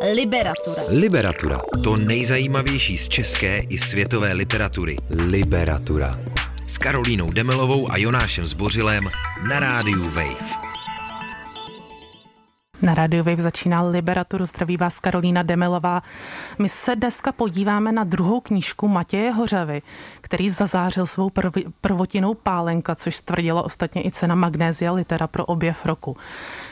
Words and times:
Liberatura. 0.00 0.82
Liberatura. 0.88 1.60
To 1.84 1.96
nejzajímavější 1.96 2.98
z 2.98 3.08
české 3.08 3.58
i 3.58 3.78
světové 3.78 4.32
literatury. 4.32 4.96
Liberatura. 5.10 6.18
S 6.66 6.78
Karolínou 6.78 7.32
Demelovou 7.32 7.90
a 7.90 7.96
Jonášem 7.96 8.44
Zbořilem 8.44 9.10
na 9.48 9.60
rádiu 9.60 10.10
Wave. 10.10 10.65
Na 12.86 12.94
Radio 12.94 13.24
Wave 13.24 13.42
začíná 13.42 13.82
Liberaturu. 13.82 14.46
Zdraví 14.46 14.76
vás 14.76 15.00
Karolína 15.00 15.42
Demelová. 15.42 16.02
My 16.58 16.68
se 16.68 16.96
dneska 16.96 17.32
podíváme 17.32 17.92
na 17.92 18.04
druhou 18.04 18.40
knížku 18.40 18.88
Matěje 18.88 19.32
Hořavy, 19.32 19.82
který 20.20 20.50
zazářil 20.50 21.06
svou 21.06 21.28
prv- 21.28 21.72
prvotinou 21.80 22.34
Pálenka, 22.34 22.94
což 22.94 23.16
stvrdila 23.16 23.62
ostatně 23.62 24.06
i 24.06 24.10
cena 24.10 24.34
Magnézia 24.34 24.92
Litera 24.92 25.26
pro 25.26 25.44
objev 25.44 25.86
roku. 25.86 26.16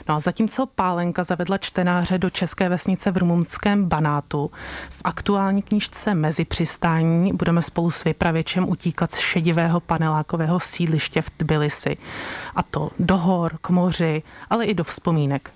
No 0.09 0.15
a 0.15 0.19
zatímco 0.19 0.67
Pálenka 0.67 1.25
zavedla 1.25 1.59
čtenáře 1.59 2.19
do 2.19 2.31
české 2.31 2.69
vesnice 2.69 3.11
v 3.11 3.17
rumunském 3.17 3.85
Banátu, 3.85 4.51
v 4.91 5.01
aktuální 5.05 5.63
knížce 5.63 6.15
Mezi 6.15 6.45
přistání 6.45 7.33
budeme 7.33 7.63
spolu 7.63 7.91
s 7.91 8.05
vypravěčem 8.05 8.69
utíkat 8.69 9.13
z 9.13 9.19
šedivého 9.19 9.81
panelákového 9.81 10.61
sídliště 10.61 11.23
v 11.23 11.31
Tbilisi. 11.31 11.97
A 12.57 12.63
to 12.63 12.91
do 12.99 13.19
hor, 13.19 13.59
k 13.61 13.71
moři, 13.71 14.23
ale 14.51 14.65
i 14.65 14.75
do 14.75 14.85
vzpomínek. 14.85 15.51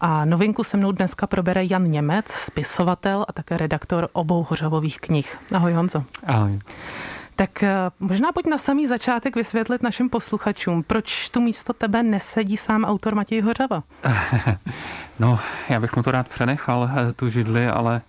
A 0.00 0.24
novinku 0.24 0.64
se 0.64 0.76
mnou 0.76 0.92
dneska 0.92 1.26
probere 1.26 1.64
Jan 1.64 1.84
Němec, 1.84 2.32
spisovatel 2.32 3.24
a 3.28 3.32
také 3.32 3.56
redaktor 3.56 4.08
obou 4.12 4.46
Hořavových 4.50 4.98
knih. 5.00 5.38
Ahoj 5.54 5.72
Honzo. 5.72 6.04
Ahoj. 6.26 6.58
Tak 7.36 7.62
eh, 7.62 7.74
možná 8.00 8.32
pojď 8.32 8.46
na 8.46 8.58
samý 8.58 8.86
začátek 8.86 9.36
vysvětlit 9.36 9.82
našim 9.82 10.10
posluchačům, 10.10 10.82
proč 10.82 11.28
tu 11.28 11.40
místo 11.40 11.72
tebe 11.72 12.02
nesedí 12.02 12.56
sám 12.56 12.84
autor 12.84 13.14
Matěj 13.14 13.40
Hořava? 13.40 13.82
No, 15.18 15.38
já 15.68 15.80
bych 15.80 15.96
mu 15.96 16.02
to 16.02 16.10
rád 16.10 16.28
přenechal, 16.28 16.90
eh, 16.92 17.12
tu 17.12 17.30
židli, 17.30 17.68
ale 17.68 18.02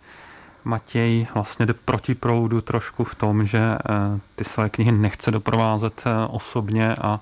Matěj 0.64 1.28
vlastně 1.34 1.66
jde 1.66 1.74
proti 1.74 2.16
proudu 2.16 2.62
trošku 2.62 3.04
v 3.04 3.16
tom, 3.16 3.46
že 3.46 3.60
eh, 3.60 4.20
ty 4.36 4.44
své 4.44 4.70
knihy 4.70 4.92
nechce 4.92 5.32
doprovázet 5.32 6.04
osobně 6.30 6.96
a, 6.96 7.20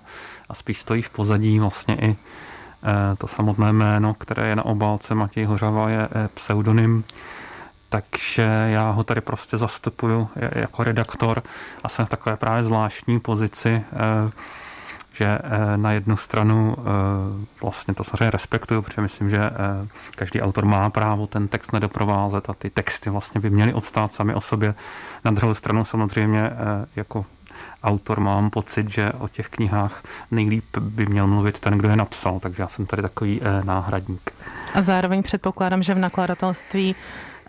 a 0.50 0.54
spíš 0.54 0.80
stojí 0.80 1.02
v 1.02 1.10
pozadí 1.10 1.60
vlastně 1.60 1.98
i 2.02 2.16
to 3.18 3.28
samotné 3.28 3.74
jméno, 3.74 4.14
které 4.14 4.48
je 4.48 4.56
na 4.56 4.66
obálce 4.66 5.16
Matěj 5.16 5.46
Hořava, 5.46 5.90
je 5.90 6.10
pseudonym 6.34 7.04
takže 7.90 8.68
já 8.68 8.90
ho 8.90 9.04
tady 9.04 9.22
prostě 9.22 9.58
zastupuju 9.58 10.30
jako 10.36 10.84
redaktor 10.84 11.44
a 11.84 11.90
jsem 11.90 12.06
v 12.06 12.10
takové 12.10 12.38
právě 12.38 12.64
zvláštní 12.64 13.20
pozici, 13.20 13.84
eh, 13.94 14.32
že 15.14 15.26
eh, 15.44 15.78
na 15.78 15.92
jednu 15.92 16.18
stranu 16.18 16.76
eh, 16.78 16.84
vlastně 17.62 17.94
to 17.94 18.04
samozřejmě 18.04 18.32
respektuju, 18.32 18.82
protože 18.82 19.02
myslím, 19.02 19.30
že 19.30 19.50
každý 20.16 20.42
autor 20.42 20.66
má 20.66 20.90
právo 20.90 21.28
ten 21.28 21.48
text 21.48 21.74
nedoprovázet 21.74 22.50
a 22.50 22.54
ty 22.54 22.70
texty 22.70 23.10
vlastně 23.10 23.42
by 23.42 23.50
měly 23.50 23.74
obstát 23.74 24.14
sami 24.14 24.34
o 24.34 24.42
sobě. 24.42 24.76
Na 25.26 25.32
druhou 25.32 25.54
stranu 25.54 25.86
samozřejmě 25.86 26.52
jako 26.96 27.26
autor 27.84 28.20
mám 28.20 28.50
pocit, 28.50 28.92
že 28.92 29.12
o 29.12 29.28
těch 29.28 29.50
knihách 29.50 30.04
nejlíp 30.32 30.78
by 30.80 31.06
měl 31.06 31.28
mluvit 31.28 31.60
ten, 31.60 31.74
kdo 31.74 31.90
je 31.90 31.96
napsal, 31.96 32.40
takže 32.40 32.64
já 32.64 32.68
jsem 32.68 32.86
tady 32.86 33.02
takový 33.02 33.42
náhradník. 33.64 34.32
A 34.74 34.82
zároveň 34.82 35.24
předpokládám, 35.24 35.84
že 35.84 35.94
v 35.94 36.00
nakladatelství 36.00 36.96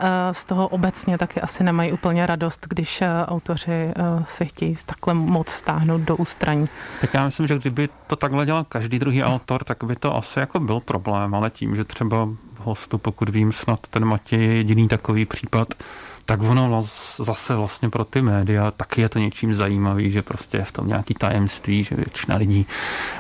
Eh, 0.03 0.35
z 0.35 0.45
toho 0.45 0.69
obecně 0.69 1.19
taky 1.19 1.41
asi 1.41 1.65
nemají 1.65 1.93
úplně 1.93 2.27
radost, 2.27 2.67
když 2.71 3.03
eh, 3.03 3.09
autoři 3.27 3.73
eh, 3.73 3.93
se 4.25 4.45
chtějí 4.45 4.75
takhle 4.87 5.15
moc 5.15 5.49
stáhnout 5.49 6.01
do 6.01 6.17
ústraní. 6.17 6.69
Tak 7.01 7.15
já 7.15 7.25
myslím, 7.25 7.47
že 7.47 7.59
kdyby 7.59 7.89
to 8.07 8.17
takhle 8.17 8.47
dělal 8.47 8.65
každý 8.65 8.99
druhý 8.99 9.25
autor, 9.25 9.65
tak 9.65 9.85
by 9.85 9.97
to 9.97 10.17
asi 10.17 10.39
jako 10.39 10.61
byl 10.61 10.81
problém, 10.81 11.35
ale 11.35 11.51
tím, 11.51 11.77
že 11.77 11.85
třeba 11.85 12.29
hostu, 12.59 12.99
pokud 12.99 13.29
vím, 13.29 13.53
snad 13.53 13.81
ten 13.89 14.05
Matěj 14.05 14.41
je 14.41 14.55
jediný 14.55 14.89
takový 14.89 15.27
případ, 15.27 15.75
tak 16.25 16.43
ono 16.43 16.87
zase 17.17 17.55
vlastně 17.55 17.91
pro 17.91 18.05
ty 18.05 18.23
média 18.23 18.71
taky 18.71 19.01
je 19.01 19.09
to 19.09 19.19
něčím 19.19 19.55
zajímavý, 19.55 20.11
že 20.11 20.23
prostě 20.23 20.57
je 20.57 20.65
v 20.65 20.73
tom 20.73 20.89
nějaký 20.89 21.15
tajemství, 21.15 21.85
že 21.85 21.97
většina 21.97 22.37
lidí 22.37 22.67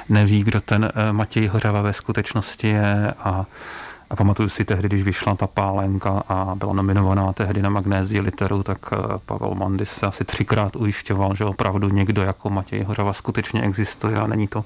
neví, 0.08 0.44
kdo 0.44 0.60
ten 0.60 0.92
Matěj 1.12 1.46
Hořava 1.46 1.82
ve 1.82 1.92
skutečnosti 1.92 2.68
je. 2.68 3.14
A 3.18 3.46
a 4.10 4.16
pamatuju 4.16 4.48
si 4.48 4.64
tehdy, 4.64 4.88
když 4.88 5.02
vyšla 5.02 5.34
ta 5.34 5.46
pálenka 5.46 6.22
a 6.28 6.54
byla 6.54 6.72
nominovaná 6.72 7.32
tehdy 7.32 7.62
na 7.62 7.70
magnézii 7.70 8.20
literu, 8.20 8.62
tak 8.62 8.78
eh, 8.92 8.96
Pavel 9.26 9.54
Mandis 9.54 9.90
se 9.90 10.06
asi 10.06 10.24
třikrát 10.24 10.76
ujišťoval, 10.76 11.34
že 11.34 11.44
opravdu 11.44 11.88
někdo 11.88 12.22
jako 12.22 12.50
Matěj 12.50 12.82
Hořava 12.82 13.12
skutečně 13.12 13.62
existuje 13.62 14.16
a 14.16 14.26
není 14.26 14.48
to 14.48 14.64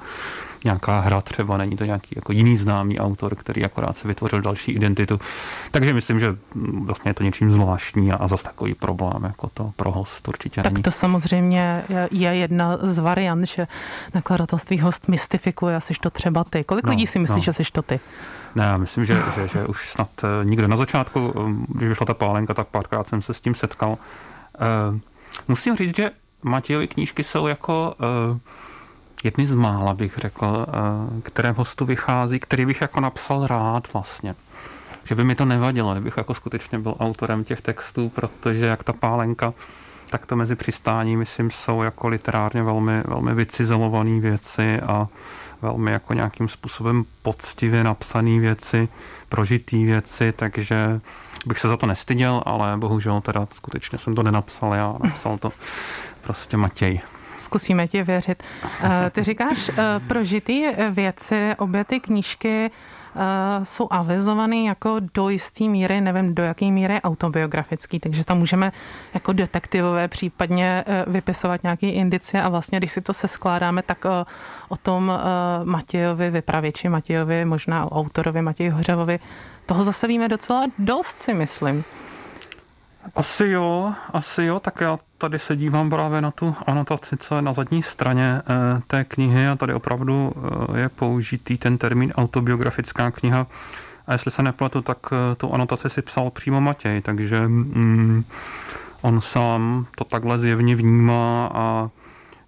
nějaká 0.64 1.00
hra 1.00 1.20
třeba, 1.20 1.56
není 1.56 1.76
to 1.76 1.84
nějaký 1.84 2.08
jako 2.16 2.32
jiný 2.32 2.56
známý 2.56 2.98
autor, 2.98 3.34
který 3.34 3.64
akorát 3.64 3.96
se 3.96 4.08
vytvořil 4.08 4.40
další 4.40 4.72
identitu. 4.72 5.20
Takže 5.70 5.94
myslím, 5.94 6.20
že 6.20 6.36
mm, 6.54 6.86
vlastně 6.86 7.10
je 7.10 7.14
to 7.14 7.22
něčím 7.22 7.50
zvláštní 7.50 8.12
a, 8.12 8.16
a 8.16 8.28
zase 8.28 8.44
takový 8.44 8.74
problém, 8.74 9.24
jako 9.24 9.50
to 9.54 9.72
pro 9.76 9.90
host 9.90 10.28
určitě 10.28 10.62
tak 10.62 10.72
není. 10.72 10.82
to 10.82 10.90
samozřejmě 10.90 11.82
je 12.10 12.36
jedna 12.36 12.78
z 12.82 12.98
variant, 12.98 13.44
že 13.44 13.66
nakladatelství 14.14 14.78
host 14.78 15.08
mystifikuje 15.08 15.76
a 15.76 15.80
jsi 15.80 15.94
to 16.00 16.10
třeba 16.10 16.44
ty. 16.44 16.64
Kolik 16.64 16.84
no, 16.84 16.90
lidí 16.90 17.06
si 17.06 17.18
myslíš, 17.18 17.46
no. 17.46 17.52
že 17.52 17.64
jsi 17.64 17.72
to 17.72 17.82
ty? 17.82 18.00
Ne, 18.54 18.64
já 18.64 18.76
myslím, 18.76 19.04
že, 19.04 19.22
že, 19.34 19.48
že 19.48 19.66
už 19.66 19.90
snad 19.90 20.10
eh, 20.22 20.44
nikdo 20.44 20.68
na 20.68 20.76
začátku, 20.76 21.34
eh, 21.36 21.40
když 21.68 21.88
vyšla 21.88 22.06
ta 22.06 22.14
pálenka, 22.14 22.54
tak 22.54 22.68
párkrát 22.68 23.08
jsem 23.08 23.22
se 23.22 23.34
s 23.34 23.40
tím 23.40 23.54
setkal. 23.54 23.98
Uh, 24.90 24.98
musím 25.48 25.76
říct, 25.76 25.96
že 25.96 26.10
Matějovy 26.42 26.88
knížky 26.88 27.22
jsou 27.22 27.46
jako 27.46 27.94
uh, 28.30 28.38
jedny 29.24 29.46
z 29.46 29.54
mála, 29.54 29.94
bych 29.94 30.18
řekl, 30.18 30.46
uh, 30.46 31.20
které 31.20 31.52
v 31.52 31.56
hostu 31.56 31.84
vychází, 31.84 32.40
který 32.40 32.66
bych 32.66 32.80
jako 32.80 33.00
napsal 33.00 33.46
rád 33.46 33.92
vlastně. 33.92 34.34
Že 35.04 35.14
by 35.14 35.24
mi 35.24 35.34
to 35.34 35.44
nevadilo, 35.44 35.92
kdybych 35.92 36.16
jako 36.16 36.34
skutečně 36.34 36.78
byl 36.78 36.94
autorem 37.00 37.44
těch 37.44 37.60
textů, 37.60 38.08
protože 38.08 38.66
jak 38.66 38.84
ta 38.84 38.92
pálenka, 38.92 39.52
tak 40.10 40.26
to 40.26 40.36
mezi 40.36 40.56
přistání, 40.56 41.16
myslím, 41.16 41.50
jsou 41.50 41.82
jako 41.82 42.08
literárně 42.08 42.62
velmi, 42.62 43.02
velmi 43.06 43.34
vycizelované 43.34 44.20
věci 44.20 44.80
a 44.80 45.08
velmi 45.62 45.90
jako 45.90 46.14
nějakým 46.14 46.48
způsobem 46.48 47.04
poctivě 47.22 47.84
napsané 47.84 48.40
věci, 48.40 48.88
prožitý 49.28 49.84
věci, 49.84 50.32
takže 50.36 51.00
bych 51.46 51.58
se 51.58 51.68
za 51.68 51.76
to 51.76 51.86
nestyděl, 51.86 52.42
ale 52.46 52.76
bohužel 52.76 53.20
teda 53.20 53.48
skutečně 53.52 53.98
jsem 53.98 54.14
to 54.14 54.22
nenapsal 54.22 54.74
já, 54.74 54.94
napsal 55.04 55.38
to 55.38 55.52
prostě 56.22 56.56
Matěj. 56.56 57.13
Zkusíme 57.36 57.88
ti 57.88 58.02
věřit. 58.02 58.42
Eh, 58.82 59.10
ty 59.10 59.22
říkáš 59.22 59.68
eh, 59.68 59.74
prožitý 60.06 60.62
věci, 60.90 61.54
obě 61.58 61.84
ty 61.84 62.00
knížky 62.00 62.70
Eh, 63.16 63.64
jsou 63.64 63.88
avizovaný 63.90 64.66
jako 64.66 64.96
do 65.14 65.28
jisté 65.28 65.64
míry, 65.64 66.00
nevím 66.00 66.34
do 66.34 66.42
jaké 66.42 66.70
míry 66.70 67.00
autobiografický, 67.02 68.00
takže 68.00 68.24
tam 68.24 68.38
můžeme 68.38 68.72
jako 69.14 69.32
detektivové 69.32 70.08
případně 70.08 70.84
vypisovat 71.06 71.62
nějaké 71.62 71.86
indicie 71.88 72.42
a 72.42 72.48
vlastně, 72.48 72.78
když 72.78 72.92
si 72.92 73.00
to 73.00 73.12
se 73.12 73.28
skládáme, 73.28 73.82
tak 73.82 74.04
o 74.68 74.76
tom 74.76 75.12
Matějovi, 75.64 76.30
vypravěči 76.30 76.88
Matějovi, 76.88 77.44
možná 77.44 77.84
o 77.84 78.00
autorovi 78.00 78.42
Matěji 78.42 78.70
Hořavovi, 78.70 79.18
toho 79.66 79.84
zase 79.84 80.06
víme 80.06 80.28
docela 80.28 80.66
dost, 80.78 81.18
si 81.18 81.34
myslím. 81.34 81.84
Asi 83.14 83.46
jo, 83.46 83.92
asi 84.12 84.44
jo, 84.44 84.60
tak 84.60 84.80
já 84.80 84.98
tady 85.24 85.38
se 85.38 85.56
dívám 85.56 85.90
právě 85.90 86.20
na 86.20 86.30
tu 86.30 86.54
anotaci, 86.66 87.16
co 87.16 87.36
je 87.36 87.42
na 87.42 87.52
zadní 87.52 87.82
straně 87.82 88.42
eh, 88.46 88.82
té 88.86 89.04
knihy 89.04 89.48
a 89.48 89.56
tady 89.56 89.74
opravdu 89.74 90.32
eh, 90.36 90.80
je 90.80 90.88
použitý 90.88 91.58
ten 91.58 91.78
termín 91.78 92.12
autobiografická 92.16 93.10
kniha. 93.10 93.46
A 94.06 94.12
jestli 94.12 94.30
se 94.30 94.42
nepletu, 94.42 94.82
tak 94.82 94.98
eh, 95.12 95.34
tu 95.34 95.52
anotaci 95.54 95.88
si 95.88 96.02
psal 96.02 96.30
přímo 96.30 96.60
Matěj, 96.60 97.00
takže 97.00 97.48
mm, 97.48 98.24
on 99.00 99.20
sám 99.20 99.86
to 99.96 100.04
takhle 100.04 100.38
zjevně 100.38 100.76
vnímá 100.76 101.50
a 101.54 101.90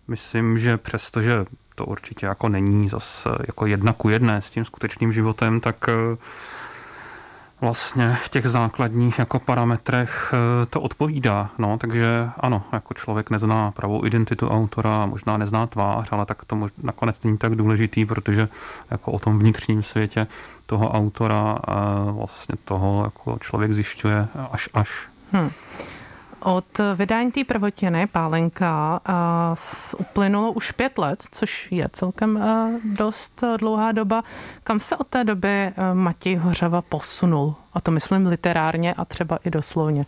myslím, 0.08 0.58
že 0.58 0.76
přestože 0.76 1.44
to 1.75 1.84
určitě 1.84 2.26
jako 2.26 2.48
není 2.48 2.88
zase 2.88 3.31
jako 3.47 3.66
jedna 3.66 3.93
ku 3.93 4.08
jedné 4.08 4.43
s 4.43 4.50
tím 4.50 4.64
skutečným 4.64 5.12
životem, 5.12 5.60
tak 5.60 5.84
vlastně 7.61 8.17
v 8.22 8.28
těch 8.28 8.47
základních 8.47 9.19
jako 9.19 9.39
parametrech 9.39 10.35
eh, 10.35 10.67
to 10.67 10.81
odpovídá. 10.81 11.50
No, 11.58 11.79
takže 11.79 12.31
ano, 12.41 12.62
jako 12.73 12.94
člověk 12.94 13.31
nezná 13.31 13.70
pravou 13.70 14.05
identitu 14.05 14.49
autora, 14.49 15.06
možná 15.06 15.37
nezná 15.37 15.67
tvář, 15.67 16.08
ale 16.11 16.26
tak 16.26 16.44
to 16.44 16.67
nakonec 16.82 17.23
není 17.23 17.38
tak 17.38 17.55
důležitý, 17.55 18.06
protože 18.06 18.49
jako 18.91 19.12
o 19.12 19.19
tom 19.19 19.38
vnitřním 19.38 19.82
světě 19.82 20.26
toho 20.67 20.91
autora 20.91 21.58
eh, 21.69 21.73
vlastně 22.12 22.55
toho 22.64 23.05
jako 23.05 23.38
člověk 23.41 23.73
zjišťuje 23.73 24.29
až 24.50 24.69
až. 24.75 24.91
Hmm. 25.32 25.50
Od 26.41 26.65
vydání 26.94 27.33
té 27.33 27.44
prvotiny 27.44 28.06
Pálenka 28.06 29.00
uplynulo 29.99 30.53
už 30.53 30.73
pět 30.73 30.99
let, 30.99 31.23
což 31.31 31.73
je 31.73 31.88
celkem 31.93 32.44
dost 32.85 33.44
dlouhá 33.59 33.93
doba. 33.93 34.23
Kam 34.65 34.81
se 34.81 34.97
od 34.97 35.06
té 35.06 35.25
doby 35.25 35.73
Matěj 35.94 36.37
Hořava 36.37 36.83
posunul? 36.83 37.55
A 37.75 37.81
to 37.81 37.91
myslím 37.91 38.27
literárně 38.27 38.94
a 38.94 39.05
třeba 39.05 39.38
i 39.44 39.50
doslovně. 39.50 40.06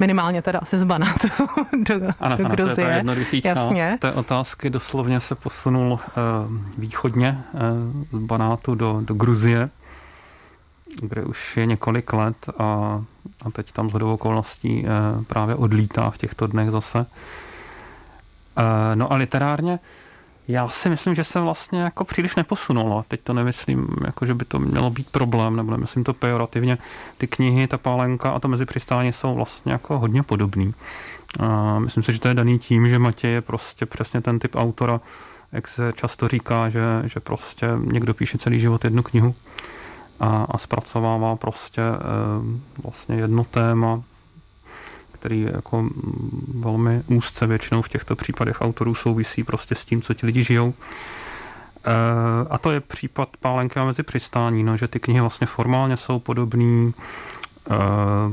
Minimálně 0.00 0.42
teda 0.42 0.58
asi 0.58 0.78
z 0.78 0.84
Banátu 0.84 1.28
do, 1.88 1.94
ano, 2.20 2.36
do 2.36 2.44
Gruzie. 2.44 3.00
Ano, 3.00 3.14
to 3.14 3.20
je 3.20 3.42
ta 3.42 3.48
Jasně. 3.48 3.88
část 3.90 4.00
té 4.00 4.12
otázky. 4.12 4.70
Doslovně 4.70 5.20
se 5.20 5.34
posunul 5.34 5.92
uh, 5.92 6.00
východně 6.78 7.44
uh, 7.52 8.20
z 8.20 8.24
Banátu 8.24 8.74
do, 8.74 9.00
do 9.00 9.14
Gruzie, 9.14 9.70
kde 11.00 11.24
už 11.24 11.56
je 11.56 11.66
několik 11.66 12.12
let 12.12 12.36
a 12.58 13.02
a 13.44 13.50
teď 13.50 13.72
tam 13.72 13.90
z 13.90 13.94
okolností 13.94 14.86
právě 15.26 15.54
odlítá 15.54 16.10
v 16.10 16.18
těchto 16.18 16.46
dnech 16.46 16.70
zase. 16.70 17.06
No 18.94 19.12
a 19.12 19.16
literárně 19.16 19.78
já 20.48 20.68
si 20.68 20.88
myslím, 20.88 21.14
že 21.14 21.24
se 21.24 21.40
vlastně 21.40 21.80
jako 21.80 22.04
příliš 22.04 22.36
neposunula. 22.36 23.04
Teď 23.08 23.20
to 23.20 23.32
nemyslím, 23.32 23.88
jako 24.04 24.26
že 24.26 24.34
by 24.34 24.44
to 24.44 24.58
mělo 24.58 24.90
být 24.90 25.10
problém, 25.10 25.56
nebo 25.56 25.70
nemyslím 25.70 26.04
to 26.04 26.14
pejorativně. 26.14 26.78
Ty 27.18 27.26
knihy, 27.26 27.66
ta 27.66 27.78
pálenka 27.78 28.30
a 28.30 28.40
to 28.40 28.48
mezi 28.48 28.64
přistání 28.64 29.12
jsou 29.12 29.34
vlastně 29.34 29.72
jako 29.72 29.98
hodně 29.98 30.22
podobný. 30.22 30.74
A 31.40 31.78
myslím 31.78 32.02
si, 32.02 32.12
že 32.12 32.20
to 32.20 32.28
je 32.28 32.34
daný 32.34 32.58
tím, 32.58 32.88
že 32.88 32.98
Matěj 32.98 33.32
je 33.32 33.40
prostě 33.40 33.86
přesně 33.86 34.20
ten 34.20 34.38
typ 34.38 34.56
autora, 34.56 35.00
jak 35.52 35.68
se 35.68 35.92
často 35.92 36.28
říká, 36.28 36.68
že, 36.68 36.82
že 37.04 37.20
prostě 37.20 37.66
někdo 37.84 38.14
píše 38.14 38.38
celý 38.38 38.60
život 38.60 38.84
jednu 38.84 39.02
knihu 39.02 39.34
a, 40.20 40.46
a 40.50 40.58
zpracovává 40.58 41.36
prostě 41.36 41.82
e, 41.82 41.94
vlastně 42.82 43.16
jedno 43.16 43.44
téma, 43.44 44.02
který 45.12 45.40
jako 45.40 45.88
velmi 46.54 47.02
úzce 47.06 47.46
většinou 47.46 47.82
v 47.82 47.88
těchto 47.88 48.16
případech 48.16 48.60
autorů 48.60 48.94
souvisí 48.94 49.44
prostě 49.44 49.74
s 49.74 49.84
tím, 49.84 50.02
co 50.02 50.14
ti 50.14 50.26
lidi 50.26 50.44
žijou. 50.44 50.74
Eh, 51.86 52.46
a 52.50 52.58
to 52.58 52.70
je 52.70 52.80
případ 52.80 53.28
Pálenky 53.40 53.80
mezi 53.80 54.02
přistání, 54.02 54.62
no, 54.62 54.76
že 54.76 54.88
ty 54.88 55.00
knihy 55.00 55.20
vlastně 55.20 55.46
formálně 55.46 55.96
jsou 55.96 56.18
podobný, 56.18 56.92
eh, 56.98 57.02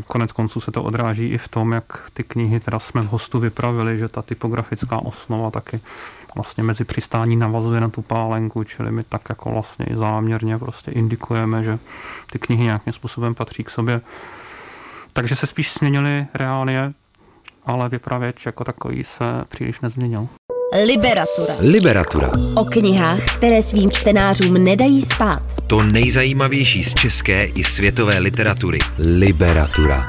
Konec 0.07 0.31
konců 0.31 0.60
se 0.60 0.72
to 0.72 0.83
odráží 0.83 1.28
i 1.28 1.38
v 1.38 1.48
tom, 1.48 1.72
jak 1.72 1.83
ty 2.13 2.24
knihy 2.24 2.60
teda 2.60 2.80
jsme 2.80 3.01
v 3.01 3.07
hostu 3.07 3.39
vypravili, 3.39 3.98
že 3.98 4.07
ta 4.07 4.22
typografická 4.22 4.98
osnova 4.98 5.51
taky 5.51 5.80
vlastně 6.36 6.63
mezi 6.63 6.83
přistání 6.83 7.36
navazuje 7.36 7.81
na 7.81 7.89
tu 7.89 8.01
pálenku, 8.01 8.63
čili 8.63 8.92
my 8.92 9.04
tak 9.04 9.22
jako 9.30 9.51
vlastně 9.51 9.86
i 9.86 9.95
záměrně 9.95 10.57
prostě 10.57 10.92
indikujeme, 10.92 11.63
že 11.63 11.80
ty 12.31 12.39
knihy 12.39 12.63
nějakým 12.63 12.94
způsobem 12.94 13.36
patří 13.36 13.63
k 13.63 13.69
sobě. 13.69 14.01
Takže 15.13 15.36
se 15.36 15.48
spíš 15.48 15.74
změnily 15.74 16.28
reálie, 16.33 16.94
ale 17.66 17.89
vypravěč 17.89 18.45
jako 18.45 18.63
takový 18.63 19.04
se 19.04 19.45
příliš 19.50 19.81
nezměnil. 19.81 20.28
Liberatura. 20.73 21.56
Liberatura. 21.59 22.31
O 22.56 22.65
knihách, 22.65 23.38
které 23.38 23.63
svým 23.63 23.91
čtenářům 23.91 24.53
nedají 24.53 25.01
spát. 25.01 25.44
To 25.68 25.83
nejzajímavější 25.83 26.83
z 26.83 26.94
české 26.94 27.45
i 27.45 27.63
světové 27.63 28.18
literatury. 28.18 28.79
Liberatura. 29.00 30.07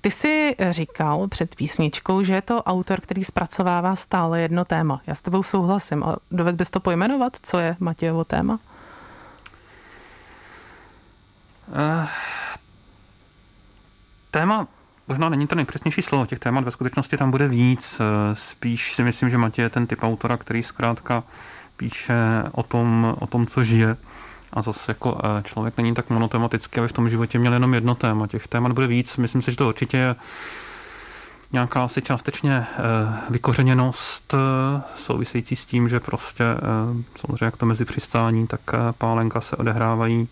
Ty 0.00 0.10
jsi 0.10 0.56
říkal 0.70 1.28
před 1.28 1.54
písničkou, 1.54 2.22
že 2.22 2.34
je 2.34 2.42
to 2.42 2.62
autor, 2.62 3.00
který 3.00 3.24
zpracovává 3.24 3.96
stále 3.96 4.40
jedno 4.40 4.64
téma. 4.64 5.00
Já 5.06 5.14
s 5.14 5.20
tebou 5.20 5.42
souhlasím. 5.42 6.04
A 6.04 6.16
doved 6.30 6.54
bys 6.54 6.70
to 6.70 6.80
pojmenovat? 6.80 7.36
Co 7.42 7.58
je 7.58 7.76
Matějovo 7.80 8.24
téma? 8.24 8.58
Uh, 11.68 12.08
téma 14.30 14.68
možná 15.08 15.28
není 15.28 15.46
to 15.46 15.54
nejpřesnější 15.54 16.02
slovo, 16.02 16.26
těch 16.26 16.38
témat 16.38 16.64
ve 16.64 16.70
skutečnosti 16.70 17.16
tam 17.16 17.30
bude 17.30 17.48
víc. 17.48 18.00
Eh, 18.00 18.34
spíš 18.36 18.94
si 18.94 19.04
myslím, 19.04 19.30
že 19.30 19.38
Matěj 19.38 19.62
je 19.62 19.70
ten 19.70 19.86
typ 19.86 19.98
autora, 20.02 20.36
který 20.36 20.62
zkrátka 20.62 21.22
píše 21.76 22.14
o 22.52 22.62
tom, 22.62 23.16
o 23.20 23.26
tom 23.26 23.46
co 23.46 23.64
žije. 23.64 23.96
A 24.52 24.62
zase 24.62 24.90
jako 24.90 25.20
eh, 25.24 25.42
člověk 25.42 25.76
není 25.76 25.94
tak 25.94 26.10
monotematický, 26.10 26.78
aby 26.78 26.88
v 26.88 26.92
tom 26.92 27.08
životě 27.08 27.38
měl 27.38 27.52
jenom 27.52 27.74
jedno 27.74 27.94
téma. 27.94 28.26
Těch 28.26 28.48
témat 28.48 28.72
bude 28.72 28.86
víc. 28.86 29.16
Myslím 29.16 29.42
si, 29.42 29.50
že 29.50 29.56
to 29.56 29.68
určitě 29.68 29.96
je 29.96 30.16
nějaká 31.52 31.84
asi 31.84 32.02
částečně 32.02 32.66
vykořeněnost 33.30 34.34
související 34.96 35.56
s 35.56 35.66
tím, 35.66 35.88
že 35.88 36.00
prostě 36.00 36.44
samozřejmě 37.20 37.44
jak 37.44 37.56
to 37.56 37.66
mezi 37.66 37.84
přistání, 37.84 38.46
tak 38.46 38.60
pálenka 38.98 39.40
se 39.40 39.56
odehrávají 39.56 40.28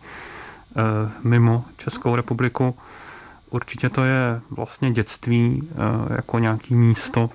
Eh, 0.77 1.11
mimo 1.23 1.65
Českou 1.77 2.17
republiku. 2.17 2.77
Určitě 3.55 3.89
to 3.89 4.05
je 4.05 4.41
vlastně 4.51 4.91
dětství 4.91 5.69
eh, 5.71 6.15
jako 6.17 6.39
nějaký 6.39 6.75
místo, 6.75 7.31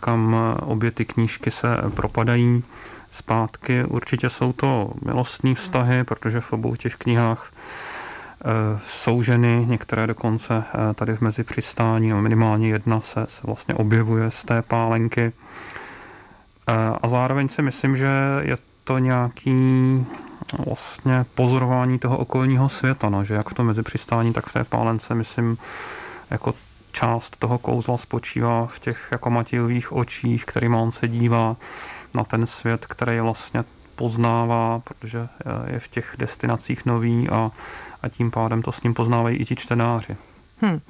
kam 0.00 0.36
eh, 0.36 0.60
obě 0.60 0.90
ty 0.90 1.04
knížky 1.04 1.50
se 1.50 1.68
propadají 1.94 2.64
zpátky. 3.10 3.84
Určitě 3.84 4.30
jsou 4.30 4.52
to 4.52 4.92
milostní 5.04 5.54
vztahy, 5.54 6.04
protože 6.04 6.40
v 6.40 6.52
obou 6.52 6.76
těch 6.76 6.96
knihách 6.96 7.52
jsou 8.86 9.22
ženy, 9.22 9.66
některé 9.68 10.06
dokonce 10.06 10.64
tady 10.94 11.16
v 11.16 11.20
mezi 11.20 11.44
přistání, 11.44 12.08
no 12.08 12.22
minimálně 12.22 12.68
jedna 12.68 13.00
se, 13.00 13.24
se 13.28 13.40
vlastně 13.44 13.74
objevuje 13.74 14.30
z 14.30 14.44
té 14.44 14.62
pálenky. 14.62 15.32
A 17.02 17.08
zároveň 17.08 17.48
si 17.48 17.62
myslím, 17.62 17.96
že 17.96 18.08
je 18.40 18.58
to 18.84 18.98
nějaký 18.98 19.54
vlastně 20.66 21.26
pozorování 21.34 21.98
toho 21.98 22.18
okolního 22.18 22.68
světa, 22.68 23.08
no, 23.08 23.24
že 23.24 23.34
jak 23.34 23.48
v 23.48 23.54
tom 23.54 23.66
mezipřistání, 23.66 24.32
tak 24.32 24.46
v 24.46 24.52
té 24.52 24.64
pálence, 24.64 25.14
myslím, 25.14 25.58
jako 26.30 26.54
část 26.92 27.36
toho 27.36 27.58
kouzla 27.58 27.96
spočívá 27.96 28.66
v 28.66 28.78
těch 28.78 29.08
jako 29.10 29.30
Matějových 29.30 29.92
očích, 29.92 30.44
kterým 30.44 30.74
on 30.74 30.92
se 30.92 31.08
dívá 31.08 31.56
na 32.14 32.24
ten 32.24 32.46
svět, 32.46 32.86
který 32.86 33.20
vlastně 33.20 33.64
poznává, 33.94 34.78
protože 34.84 35.28
je 35.66 35.80
v 35.80 35.88
těch 35.88 36.14
destinacích 36.18 36.86
nový 36.86 37.28
a, 37.28 37.50
a 38.02 38.08
tím 38.08 38.30
pádem 38.30 38.62
to 38.62 38.72
s 38.72 38.82
ním 38.82 38.94
poznávají 38.94 39.36
i 39.36 39.44
ti 39.44 39.56
čtenáři. 39.56 40.16
Hmm. 40.60 40.80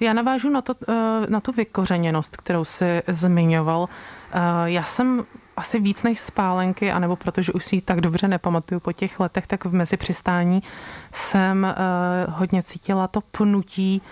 Já 0.00 0.12
navážu 0.12 0.50
na, 0.50 0.62
to, 0.62 0.72
eh, 0.88 1.26
na 1.28 1.40
tu 1.40 1.52
vykořeněnost, 1.52 2.36
kterou 2.36 2.64
si 2.64 3.02
zmiňoval. 3.06 3.88
Eh, 4.32 4.40
já 4.64 4.82
jsem 4.82 5.24
asi 5.56 5.80
víc 5.80 6.02
než 6.02 6.20
spálenky, 6.20 6.92
anebo 6.92 7.16
protože 7.16 7.52
už 7.52 7.64
si 7.64 7.76
ji 7.76 7.80
tak 7.80 8.00
dobře 8.00 8.28
nepamatuju 8.28 8.80
po 8.80 8.92
těch 8.92 9.20
letech, 9.20 9.46
tak 9.46 9.64
v 9.64 9.74
mezipřistání 9.74 10.62
jsem 11.12 11.74
uh, 12.26 12.34
hodně 12.34 12.62
cítila 12.62 13.08
to 13.08 13.20
pnutí 13.20 14.02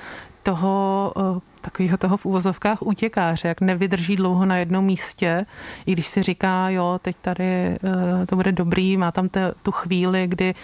toho 0.43 1.13
takového 1.61 1.97
toho 1.97 2.17
v 2.17 2.27
úvozovkách 2.27 2.83
útěkáře, 2.83 3.49
jak 3.49 3.61
nevydrží 3.61 4.17
dlouho 4.17 4.47
na 4.47 4.57
jednom 4.57 4.85
místě, 4.85 5.47
i 5.87 5.93
když 5.93 6.07
si 6.07 6.23
říká, 6.23 6.69
jo, 6.69 6.99
teď 7.03 7.17
tady 7.21 7.79
to 8.27 8.37
bude 8.37 8.53
dobrý, 8.53 8.97
má 8.97 9.13
tam 9.13 9.29
te, 9.29 9.55
tu 9.63 9.73
chvíli, 9.73 10.27
kdy 10.27 10.55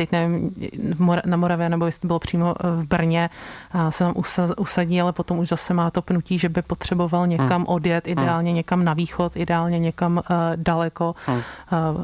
teď 0.00 0.12
nevím, 0.12 0.50
na 1.26 1.36
Moravě, 1.36 1.68
nebo 1.68 1.86
jestli 1.86 2.06
bylo 2.06 2.18
přímo 2.18 2.54
eh, 2.60 2.70
v 2.76 2.86
Brně, 2.86 3.30
se 3.90 4.04
tam 4.04 4.14
usadí, 4.56 5.00
ale 5.00 5.12
potom 5.12 5.38
už 5.38 5.48
zase 5.48 5.74
má 5.74 5.90
to 5.90 6.02
pnutí, 6.02 6.38
že 6.38 6.48
by 6.48 6.62
potřeboval 6.62 7.26
někam 7.26 7.62
hmm. 7.62 7.66
odjet, 7.68 8.06
hmm. 8.06 8.12
ideálně 8.12 8.52
někam 8.52 8.84
na 8.84 8.94
východ, 8.94 9.36
ideálně 9.36 9.78
někam 9.78 10.16
uh, 10.16 10.22
daleko. 10.56 11.14
Hmm. 11.26 11.40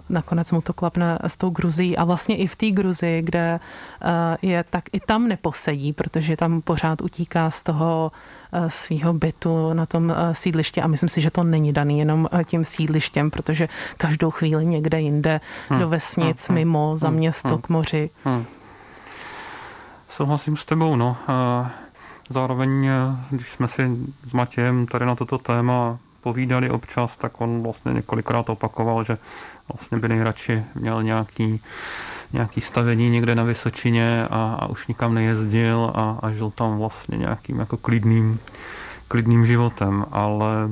Nakonec 0.08 0.52
mu 0.52 0.60
to 0.60 0.72
klapne 0.72 1.18
s 1.22 1.36
tou 1.36 1.50
Gruzí 1.50 1.96
a 1.96 2.04
vlastně 2.04 2.36
i 2.36 2.46
v 2.46 2.56
té 2.56 2.70
Gruzii, 2.70 3.22
kde 3.22 3.60
uh, 3.60 4.10
je, 4.42 4.64
tak 4.70 4.84
i 4.92 5.00
tam 5.00 5.28
neposedí, 5.28 5.92
protože 5.92 6.36
tam 6.36 6.62
pořád 6.62 7.02
utíká 7.02 7.50
z 7.50 7.62
toho 7.62 8.12
Eh, 8.45 8.45
svého 8.68 9.12
bytu 9.12 9.72
na 9.72 9.86
tom 9.86 10.10
eh, 10.10 10.34
sídliště 10.34 10.82
a 10.82 10.86
myslím 10.86 11.08
si, 11.08 11.20
že 11.20 11.30
to 11.30 11.44
není 11.44 11.72
daný 11.72 11.98
jenom 11.98 12.28
eh, 12.32 12.44
tím 12.44 12.64
sídlištěm, 12.64 13.30
protože 13.30 13.68
každou 13.96 14.30
chvíli 14.30 14.66
někde 14.66 15.00
jinde 15.00 15.40
hmm. 15.68 15.80
do 15.80 15.88
vesnic, 15.88 16.48
hmm. 16.48 16.54
mimo, 16.54 16.96
za 16.96 17.10
město, 17.10 17.48
hmm. 17.48 17.58
k 17.58 17.68
moři. 17.68 18.10
Hmm. 18.24 18.44
Souhlasím 20.08 20.56
s 20.56 20.64
tebou, 20.64 20.96
no. 20.96 21.16
Zároveň, 22.30 22.90
když 23.30 23.48
jsme 23.48 23.68
si 23.68 23.96
s 24.26 24.32
Matějem 24.32 24.86
tady 24.86 25.06
na 25.06 25.14
toto 25.14 25.38
téma 25.38 25.98
povídali 26.26 26.70
občas, 26.70 27.16
tak 27.16 27.40
on 27.40 27.62
vlastně 27.62 27.92
několikrát 27.92 28.50
opakoval, 28.50 29.04
že 29.04 29.18
vlastně 29.72 29.98
by 29.98 30.08
nejradši 30.08 30.64
měl 30.74 31.02
nějaký 31.02 31.60
nějaký 32.32 32.60
stavení 32.60 33.10
někde 33.10 33.34
na 33.34 33.42
Vysočině 33.42 34.26
a, 34.30 34.58
a 34.58 34.66
už 34.66 34.86
nikam 34.86 35.14
nejezdil 35.14 35.92
a, 35.94 36.18
a 36.22 36.30
žil 36.30 36.50
tam 36.50 36.78
vlastně 36.78 37.16
nějakým 37.18 37.58
jako 37.58 37.76
klidným, 37.76 38.40
klidným 39.08 39.46
životem, 39.46 40.04
ale 40.10 40.70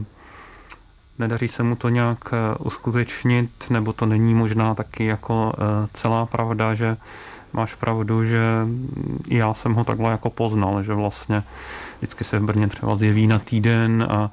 nedaří 1.18 1.48
se 1.48 1.62
mu 1.62 1.76
to 1.76 1.88
nějak 1.88 2.18
eh, 2.32 2.58
uskutečnit, 2.58 3.50
nebo 3.70 3.92
to 3.92 4.06
není 4.06 4.34
možná 4.34 4.74
taky 4.74 5.06
jako 5.06 5.52
eh, 5.54 5.88
celá 5.92 6.26
pravda, 6.26 6.74
že 6.74 6.96
máš 7.52 7.74
pravdu, 7.74 8.24
že 8.24 8.42
já 9.28 9.54
jsem 9.54 9.74
ho 9.74 9.84
takhle 9.84 10.10
jako 10.10 10.30
poznal, 10.30 10.82
že 10.82 10.94
vlastně 10.94 11.42
vždycky 11.98 12.24
se 12.24 12.38
v 12.38 12.42
Brně 12.42 12.68
třeba 12.68 12.96
zjeví 12.96 13.26
na 13.26 13.38
týden 13.38 14.02
a, 14.10 14.30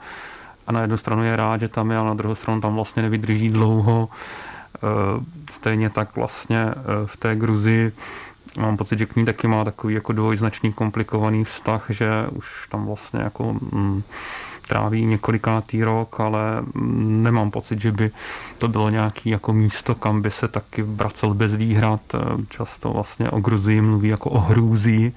a 0.68 0.72
na 0.72 0.82
jednu 0.82 0.98
stranu 0.98 1.24
je 1.24 1.36
rád, 1.36 1.62
že 1.62 1.68
tam 1.68 1.92
je, 1.92 1.98
a 1.98 2.04
na 2.04 2.14
druhou 2.14 2.36
stranu 2.36 2.62
tam 2.62 2.76
vlastně 2.76 3.02
nevydrží 3.02 3.50
dlouho 3.50 4.10
Eh, 4.84 5.24
stejně 5.50 5.90
tak 5.90 6.16
vlastně 6.16 6.58
eh, 6.58 6.74
v 7.06 7.18
té 7.18 7.36
Gruzii 7.36 7.92
mám 8.60 8.78
pocit, 8.78 9.00
že 9.00 9.06
k 9.06 9.16
ní 9.16 9.26
taky 9.26 9.48
má 9.48 9.64
takový 9.64 9.94
jako 9.94 10.14
dvojznačný 10.14 10.74
komplikovaný 10.74 11.44
vztah, 11.44 11.86
že 11.90 12.28
už 12.32 12.68
tam 12.70 12.86
vlastně 12.86 13.20
jako 13.20 13.54
mm, 13.54 14.04
tráví 14.68 15.06
několikátý 15.06 15.84
rok, 15.84 16.20
ale 16.20 16.62
mm, 16.62 17.24
nemám 17.24 17.52
pocit, 17.52 17.82
že 17.82 17.92
by 17.92 18.12
to 18.58 18.68
bylo 18.68 18.90
nějaký 18.90 19.30
jako 19.30 19.54
místo, 19.54 19.96
kam 19.96 20.22
by 20.22 20.32
se 20.32 20.48
taky 20.48 20.82
vracel 20.82 21.34
bez 21.34 21.56
výhrad. 21.56 22.02
Eh, 22.14 22.20
často 22.50 22.90
vlastně 22.90 23.30
o 23.30 23.40
Gruzii 23.40 23.82
mluví 23.82 24.10
jako 24.10 24.30
o 24.30 24.40
Hrůzii. 24.40 25.14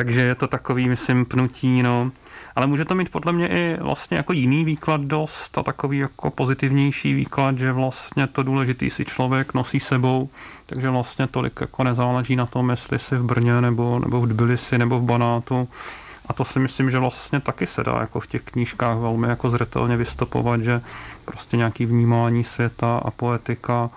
Takže 0.00 0.20
je 0.20 0.34
to 0.34 0.46
takový, 0.46 0.88
myslím, 0.88 1.24
pnutí, 1.24 1.82
no. 1.82 2.12
Ale 2.56 2.66
může 2.66 2.84
to 2.84 2.94
mít 2.94 3.08
podle 3.08 3.32
mě 3.32 3.48
i 3.48 3.76
vlastně 3.80 4.16
jako 4.16 4.32
jiný 4.32 4.64
výklad 4.64 5.00
dost 5.00 5.58
a 5.58 5.62
takový 5.62 5.98
jako 5.98 6.30
pozitivnější 6.30 7.14
výklad, 7.14 7.58
že 7.58 7.72
vlastně 7.72 8.26
to 8.26 8.42
důležitý 8.42 8.90
si 8.90 9.04
člověk 9.04 9.54
nosí 9.54 9.80
sebou, 9.80 10.28
takže 10.66 10.90
vlastně 10.90 11.26
tolik 11.26 11.60
jako 11.60 11.84
nezáleží 11.84 12.36
na 12.36 12.46
tom, 12.46 12.70
jestli 12.70 12.98
si 12.98 13.16
v 13.16 13.22
Brně 13.24 13.60
nebo, 13.60 13.98
nebo 13.98 14.20
v 14.20 14.28
Tbilisi 14.28 14.78
nebo 14.78 14.98
v 14.98 15.02
Banátu. 15.02 15.68
A 16.26 16.32
to 16.32 16.44
si 16.44 16.58
myslím, 16.58 16.90
že 16.90 16.98
vlastně 16.98 17.40
taky 17.40 17.66
se 17.66 17.84
dá 17.84 17.98
jako 18.00 18.20
v 18.20 18.26
těch 18.26 18.42
knížkách 18.42 18.98
velmi 18.98 19.28
jako 19.28 19.50
zřetelně 19.50 19.96
vystupovat, 19.96 20.60
že 20.60 20.80
prostě 21.24 21.56
nějaký 21.56 21.86
vnímání 21.86 22.44
světa 22.44 23.00
a 23.04 23.10
poetika 23.10 23.90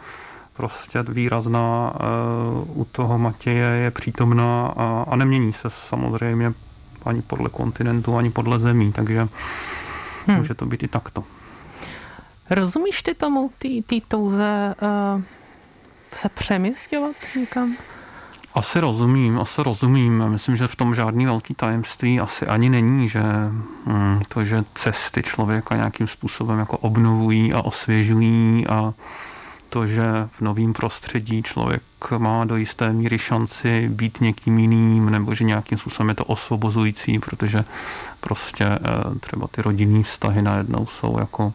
prostě 0.53 1.03
výrazná 1.03 1.93
uh, 2.65 2.81
u 2.81 2.85
toho 2.85 3.17
Matěje 3.17 3.65
je 3.65 3.91
přítomná 3.91 4.67
a, 4.67 5.05
a 5.07 5.15
nemění 5.15 5.53
se 5.53 5.69
samozřejmě 5.69 6.53
ani 7.05 7.21
podle 7.21 7.49
kontinentu, 7.49 8.17
ani 8.17 8.29
podle 8.29 8.59
zemí, 8.59 8.91
takže 8.91 9.27
hmm. 10.27 10.37
může 10.37 10.53
to 10.53 10.65
být 10.65 10.83
i 10.83 10.87
takto. 10.87 11.23
Rozumíš 12.49 13.03
ty 13.03 13.13
tomu, 13.13 13.51
ty 13.85 14.01
touze 14.07 14.75
uh, 15.15 15.21
se 16.15 16.29
přemysťovat 16.29 17.15
někam? 17.35 17.75
Asi 18.55 18.79
rozumím, 18.79 19.39
asi 19.39 19.63
rozumím. 19.63 20.29
Myslím, 20.29 20.55
že 20.55 20.67
v 20.67 20.75
tom 20.75 20.95
žádný 20.95 21.25
velký 21.25 21.53
tajemství 21.53 22.19
asi 22.19 22.47
ani 22.47 22.69
není, 22.69 23.09
že 23.09 23.21
hm, 23.85 24.21
to, 24.27 24.45
že 24.45 24.63
cesty 24.73 25.23
člověka 25.23 25.75
nějakým 25.75 26.07
způsobem 26.07 26.59
jako 26.59 26.77
obnovují 26.77 27.53
a 27.53 27.61
osvěžují 27.61 28.67
a 28.67 28.93
to, 29.73 29.87
že 29.87 30.03
v 30.27 30.41
novém 30.41 30.73
prostředí 30.73 31.43
člověk 31.43 31.81
má 32.17 32.45
do 32.45 32.55
jisté 32.55 32.93
míry 32.93 33.17
šanci 33.19 33.89
být 33.89 34.21
někým 34.21 34.59
jiným, 34.59 35.09
nebo 35.09 35.35
že 35.35 35.43
nějakým 35.43 35.77
způsobem 35.77 36.09
je 36.09 36.15
to 36.15 36.25
osvobozující, 36.25 37.19
protože 37.19 37.65
prostě 38.19 38.65
eh, 38.65 38.79
třeba 39.19 39.47
ty 39.47 39.61
rodinný 39.61 40.03
vztahy 40.03 40.41
najednou 40.41 40.85
jsou 40.85 41.19
jako 41.19 41.53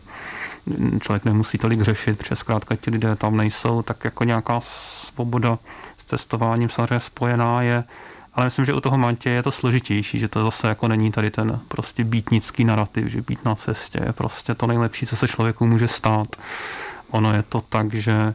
člověk 1.00 1.24
nemusí 1.24 1.58
tolik 1.58 1.82
řešit, 1.82 2.18
protože 2.18 2.36
zkrátka 2.36 2.76
ti 2.76 2.90
lidé 2.90 3.16
tam 3.16 3.36
nejsou, 3.36 3.82
tak 3.82 4.04
jako 4.04 4.24
nějaká 4.24 4.60
svoboda 4.60 5.58
s 5.98 6.04
cestováním 6.04 6.68
samozřejmě 6.68 7.00
spojená 7.00 7.62
je, 7.62 7.84
ale 8.34 8.46
myslím, 8.46 8.64
že 8.64 8.74
u 8.74 8.80
toho 8.80 8.98
mantě 8.98 9.30
je 9.30 9.42
to 9.42 9.50
složitější, 9.50 10.18
že 10.18 10.28
to 10.28 10.44
zase 10.44 10.68
jako 10.68 10.88
není 10.88 11.12
tady 11.12 11.30
ten 11.30 11.60
prostě 11.68 12.04
býtnický 12.04 12.64
narrativ, 12.64 13.06
že 13.06 13.22
být 13.22 13.44
na 13.44 13.54
cestě 13.54 14.00
je 14.06 14.12
prostě 14.12 14.54
to 14.54 14.66
nejlepší, 14.66 15.06
co 15.06 15.16
se 15.16 15.28
člověku 15.28 15.66
může 15.66 15.88
stát 15.88 16.36
ono 17.10 17.34
je 17.34 17.42
to 17.42 17.60
tak, 17.60 17.94
že 17.94 18.34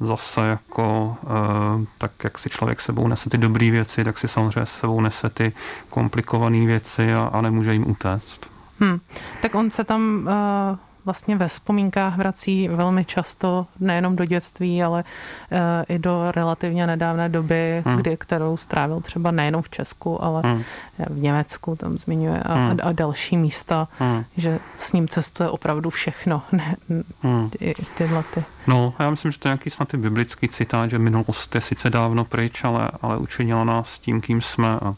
zase 0.00 0.40
jako 0.40 1.16
eh, 1.24 1.86
tak, 1.98 2.10
jak 2.24 2.38
si 2.38 2.50
člověk 2.50 2.80
sebou 2.80 3.08
nese 3.08 3.30
ty 3.30 3.38
dobré 3.38 3.70
věci, 3.70 4.04
tak 4.04 4.18
si 4.18 4.28
samozřejmě 4.28 4.66
sebou 4.66 5.00
nese 5.00 5.30
ty 5.30 5.52
komplikované 5.88 6.66
věci 6.66 7.14
a, 7.14 7.30
a 7.32 7.40
nemůže 7.40 7.72
jim 7.72 7.90
utéct. 7.90 8.40
Hmm. 8.80 9.00
Tak 9.42 9.54
on 9.54 9.70
se 9.70 9.84
tam 9.84 10.28
uh, 10.72 10.78
vlastně 11.06 11.36
ve 11.36 11.48
vzpomínkách 11.48 12.16
vrací 12.16 12.68
velmi 12.68 13.04
často 13.04 13.66
nejenom 13.80 14.16
do 14.16 14.24
dětství, 14.24 14.82
ale 14.82 15.04
uh, 15.52 15.58
i 15.88 15.98
do 15.98 16.32
relativně 16.32 16.86
nedávné 16.86 17.28
doby, 17.28 17.82
hmm. 17.86 17.96
kdy, 17.96 18.16
kterou 18.16 18.56
strávil 18.56 19.00
třeba 19.00 19.30
nejenom 19.30 19.62
v 19.62 19.70
Česku, 19.70 20.24
ale 20.24 20.42
hmm. 20.44 20.62
v 21.10 21.18
Německu 21.18 21.76
tam 21.76 21.98
zmiňuje 21.98 22.42
a, 22.42 22.54
hmm. 22.54 22.78
a 22.82 22.92
další 22.92 23.36
místa, 23.36 23.88
hmm. 23.98 24.24
že 24.36 24.58
s 24.78 24.92
ním 24.92 25.08
cestuje 25.08 25.48
opravdu 25.48 25.90
všechno, 25.90 26.42
ne, 26.52 26.76
hmm. 27.22 27.50
i, 27.60 27.74
tyhle 27.98 28.24
ty. 28.34 28.44
No, 28.66 28.94
já 28.98 29.10
myslím, 29.10 29.30
že 29.30 29.38
to 29.38 29.48
je 29.48 29.50
nějaký 29.50 29.70
snad 29.70 29.94
i 29.94 29.96
biblický 29.96 30.48
citát, 30.48 30.90
že 30.90 30.98
minulost 30.98 31.54
je 31.54 31.60
sice 31.60 31.90
dávno 31.90 32.24
pryč, 32.24 32.64
ale, 32.64 32.90
ale 33.02 33.16
učinila 33.16 33.64
nás 33.64 33.98
tím, 33.98 34.20
kým 34.20 34.42
jsme 34.42 34.68
a 34.68 34.94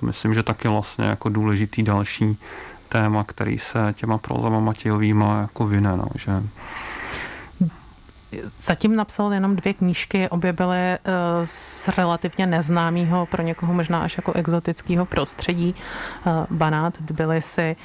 to 0.00 0.06
myslím, 0.06 0.34
že 0.34 0.42
taky 0.42 0.68
vlastně 0.68 1.04
jako 1.04 1.28
důležitý 1.28 1.82
další 1.82 2.38
téma, 2.92 3.24
který 3.24 3.58
se 3.58 3.94
těma 3.96 4.18
prozama 4.18 4.60
Matějovýma 4.60 5.40
jako 5.40 5.66
vyne, 5.66 5.96
no, 5.96 6.06
že 6.14 6.42
Zatím 8.58 8.96
napsal 8.96 9.32
jenom 9.32 9.56
dvě 9.56 9.74
knížky, 9.74 10.28
obě 10.28 10.52
byly 10.52 10.78
eh, 10.78 10.98
z 11.44 11.88
relativně 11.98 12.46
neznámého, 12.46 13.26
pro 13.26 13.42
někoho 13.42 13.74
možná 13.74 14.02
až 14.02 14.16
jako 14.16 14.32
exotického 14.32 15.06
prostředí. 15.06 15.74
Eh, 16.26 16.30
Banát, 16.50 17.02
si. 17.38 17.76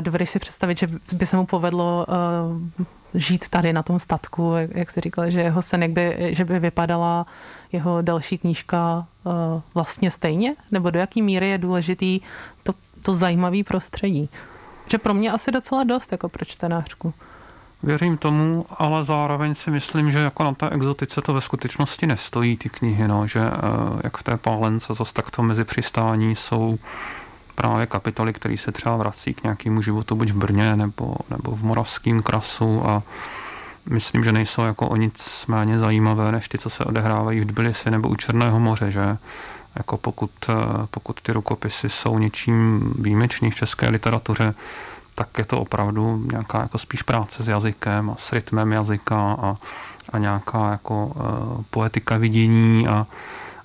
Dovedeš 0.00 0.30
si 0.30 0.38
představit, 0.38 0.78
že 0.78 0.88
by 1.12 1.26
se 1.26 1.36
mu 1.36 1.46
povedlo 1.46 2.06
eh, 2.08 2.84
žít 3.14 3.48
tady 3.48 3.72
na 3.72 3.82
tom 3.82 3.98
statku, 3.98 4.54
jak 4.68 4.90
jsi 4.90 5.00
říkal, 5.00 5.30
že 5.30 5.40
jeho 5.40 5.62
sen, 5.62 5.94
by, 5.94 6.28
že 6.30 6.44
by 6.44 6.58
vypadala 6.58 7.26
jeho 7.72 8.02
další 8.02 8.38
knížka 8.38 9.06
vlastně 9.74 10.10
stejně? 10.10 10.54
Nebo 10.70 10.90
do 10.90 10.98
jaký 10.98 11.22
míry 11.22 11.48
je 11.48 11.58
důležitý 11.58 12.20
to 12.62 12.74
to 13.06 13.14
zajímavé 13.14 13.64
prostředí. 13.64 14.30
Že 14.86 14.98
pro 14.98 15.14
mě 15.14 15.32
asi 15.32 15.52
docela 15.52 15.84
dost 15.84 16.12
jako 16.12 16.28
pro 16.28 16.44
čtenářku. 16.44 17.14
Věřím 17.82 18.16
tomu, 18.16 18.66
ale 18.78 19.04
zároveň 19.04 19.54
si 19.54 19.70
myslím, 19.70 20.12
že 20.12 20.18
jako 20.18 20.44
na 20.44 20.54
té 20.54 20.70
exotice 20.70 21.20
to 21.22 21.34
ve 21.34 21.40
skutečnosti 21.40 22.06
nestojí 22.06 22.56
ty 22.56 22.68
knihy, 22.68 23.08
no, 23.08 23.26
že 23.26 23.40
eh, 23.40 24.00
jak 24.04 24.16
v 24.16 24.22
té 24.22 24.36
pálence 24.36 24.94
zase 24.94 25.14
takto 25.14 25.42
mezi 25.42 25.64
přistání 25.64 26.36
jsou 26.36 26.78
právě 27.54 27.86
kapitoly, 27.86 28.32
které 28.32 28.56
se 28.56 28.72
třeba 28.72 28.96
vrací 28.96 29.34
k 29.34 29.42
nějakému 29.42 29.82
životu 29.82 30.16
buď 30.16 30.30
v 30.30 30.36
Brně 30.36 30.76
nebo, 30.76 31.14
nebo 31.30 31.56
v 31.56 31.64
Moravském 31.64 32.22
krasu 32.22 32.82
a 32.86 33.02
myslím, 33.88 34.24
že 34.24 34.32
nejsou 34.32 34.62
jako 34.62 34.88
o 34.88 34.96
nic 34.96 35.44
méně 35.48 35.78
zajímavé 35.78 36.32
než 36.32 36.48
ty, 36.48 36.58
co 36.58 36.70
se 36.70 36.84
odehrávají 36.84 37.40
v 37.40 37.46
Tbilisi 37.46 37.90
nebo 37.90 38.08
u 38.08 38.16
Černého 38.16 38.60
moře, 38.60 38.90
že 38.90 39.18
jako 39.76 39.96
pokud, 39.96 40.30
eh, 40.48 40.54
pokud 40.90 41.20
ty 41.20 41.32
rukopisy 41.32 41.88
jsou 41.88 42.18
něčím 42.18 42.92
výjimečný 42.98 43.50
v 43.50 43.54
české 43.54 43.88
literatuře, 43.88 44.54
tak 45.16 45.38
je 45.38 45.44
to 45.44 45.60
opravdu 45.60 46.22
nějaká 46.32 46.60
jako 46.60 46.78
spíš 46.78 47.02
práce 47.02 47.42
s 47.42 47.48
jazykem 47.48 48.10
a 48.10 48.16
s 48.18 48.32
rytmem 48.32 48.72
jazyka 48.72 49.36
a, 49.40 49.56
a 50.12 50.18
nějaká 50.18 50.70
jako 50.70 51.06
uh, 51.06 51.62
poetika 51.70 52.16
vidění 52.16 52.88
a, 52.88 53.06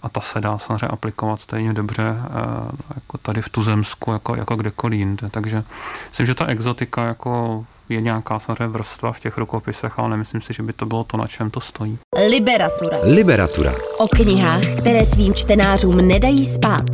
a 0.01 0.09
ta 0.09 0.21
se 0.21 0.41
dá 0.41 0.57
samozřejmě 0.57 0.87
aplikovat 0.87 1.39
stejně 1.39 1.73
dobře 1.73 2.11
uh, 2.11 2.71
jako 2.95 3.17
tady 3.17 3.41
v 3.41 3.49
Tuzemsku, 3.49 4.11
jako, 4.11 4.35
jako 4.35 4.55
kdekoliv 4.55 4.99
jinde. 4.99 5.29
Takže 5.29 5.63
myslím, 6.09 6.25
že 6.25 6.35
ta 6.35 6.45
exotika 6.45 7.03
jako 7.05 7.65
je 7.91 8.01
nějaká 8.01 8.39
samozřejmě 8.39 8.67
vrstva 8.67 9.11
v 9.11 9.19
těch 9.19 9.37
rukopisech, 9.37 9.99
ale 9.99 10.09
nemyslím 10.09 10.41
si, 10.41 10.53
že 10.53 10.63
by 10.63 10.73
to 10.73 10.85
bylo 10.85 11.03
to, 11.03 11.17
na 11.17 11.27
čem 11.27 11.51
to 11.51 11.59
stojí. 11.59 11.97
Liberatura. 12.29 12.97
Liberatura. 13.03 13.73
O 13.99 14.07
knihách, 14.07 14.65
které 14.79 15.05
svým 15.05 15.33
čtenářům 15.33 16.07
nedají 16.07 16.45
spát. 16.45 16.85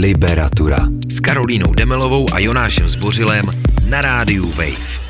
Liberatura. 0.00 0.78
S 1.08 1.20
Karolínou 1.20 1.74
Demelovou 1.74 2.26
a 2.32 2.38
Jonášem 2.38 2.88
Zbořilem 2.88 3.44
na 3.88 4.00
rádiu 4.00 4.50
Wave. 4.50 5.06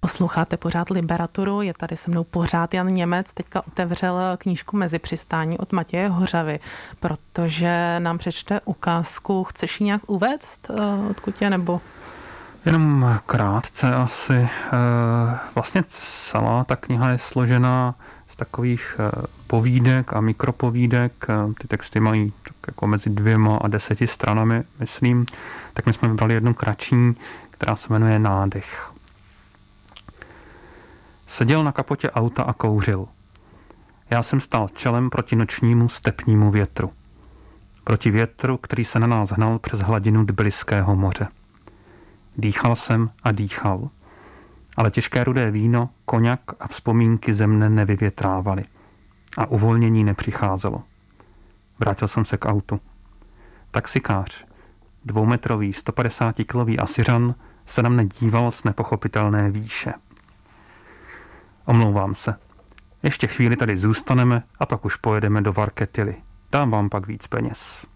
Posloucháte 0.00 0.56
pořád 0.56 0.90
Liberaturu, 0.90 1.62
je 1.62 1.74
tady 1.74 1.96
se 1.96 2.10
mnou 2.10 2.24
pořád 2.24 2.74
Jan 2.74 2.86
Němec, 2.86 3.32
teďka 3.32 3.66
otevřel 3.66 4.20
knížku 4.38 4.76
Mezi 4.76 4.98
přistání 4.98 5.58
od 5.58 5.72
Matěje 5.72 6.08
Hořavy, 6.08 6.60
protože 7.00 7.96
nám 7.98 8.18
přečte 8.18 8.60
ukázku. 8.64 9.44
Chceš 9.44 9.80
ji 9.80 9.84
nějak 9.86 10.02
uvést, 10.06 10.70
eh, 10.70 11.10
odkud 11.10 11.42
je, 11.42 11.50
nebo... 11.50 11.80
Jenom 12.66 13.20
krátce 13.26 13.94
asi. 13.94 14.34
Eh, 14.34 14.48
vlastně 15.54 15.84
celá 15.86 16.64
ta 16.64 16.76
kniha 16.76 17.10
je 17.10 17.18
složená 17.18 17.94
z 18.26 18.36
takových 18.36 18.96
eh, 18.98 19.26
povídek 19.46 20.12
a 20.12 20.20
mikropovídek. 20.20 21.26
Eh, 21.28 21.54
ty 21.60 21.68
texty 21.68 22.00
mají 22.00 22.32
tak 22.42 22.54
jako 22.66 22.86
mezi 22.86 23.10
dvěma 23.10 23.56
a 23.56 23.68
deseti 23.68 24.06
stranami, 24.06 24.62
myslím. 24.78 25.26
Tak 25.74 25.86
my 25.86 25.92
jsme 25.92 26.08
vybrali 26.08 26.34
jednu 26.34 26.54
kratší, 26.54 26.96
která 27.50 27.76
se 27.76 27.92
jmenuje 27.92 28.18
Nádech. 28.18 28.90
Seděl 31.26 31.64
na 31.64 31.72
kapotě 31.72 32.10
auta 32.10 32.42
a 32.42 32.52
kouřil. 32.52 33.06
Já 34.10 34.22
jsem 34.22 34.40
stál 34.40 34.68
čelem 34.74 35.10
proti 35.10 35.36
nočnímu 35.36 35.88
stepnímu 35.88 36.50
větru. 36.50 36.92
Proti 37.84 38.10
větru, 38.10 38.56
který 38.56 38.84
se 38.84 38.98
na 38.98 39.06
nás 39.06 39.30
hnal 39.30 39.58
přes 39.58 39.80
hladinu 39.80 40.26
Tbiliského 40.26 40.96
moře. 40.96 41.28
Dýchal 42.40 42.76
jsem 42.76 43.10
a 43.22 43.32
dýchal. 43.32 43.88
Ale 44.76 44.90
těžké 44.90 45.24
rudé 45.24 45.50
víno, 45.50 45.90
koněk 46.04 46.40
a 46.60 46.68
vzpomínky 46.68 47.32
ze 47.34 47.46
mne 47.46 47.70
nevyvětrávaly. 47.70 48.64
A 49.38 49.46
uvolnění 49.46 50.04
nepřicházelo. 50.04 50.82
Vrátil 51.78 52.08
jsem 52.08 52.24
se 52.24 52.36
k 52.36 52.44
autu. 52.48 52.80
Taxikář, 53.70 54.44
dvoumetrový, 55.04 55.70
150-kilový 55.70 56.80
Asiřan, 56.80 57.34
se 57.66 57.82
na 57.82 57.88
mne 57.88 58.04
díval 58.04 58.50
z 58.50 58.64
nepochopitelné 58.64 59.50
výše. 59.50 59.92
Omlouvám 61.64 62.14
se. 62.14 62.34
Ještě 63.02 63.26
chvíli 63.26 63.56
tady 63.56 63.76
zůstaneme 63.76 64.42
a 64.58 64.66
pak 64.66 64.84
už 64.84 64.96
pojedeme 64.96 65.42
do 65.42 65.52
Varketily. 65.52 66.16
Dám 66.52 66.70
vám 66.70 66.88
pak 66.88 67.06
víc 67.06 67.26
peněz 67.26 67.86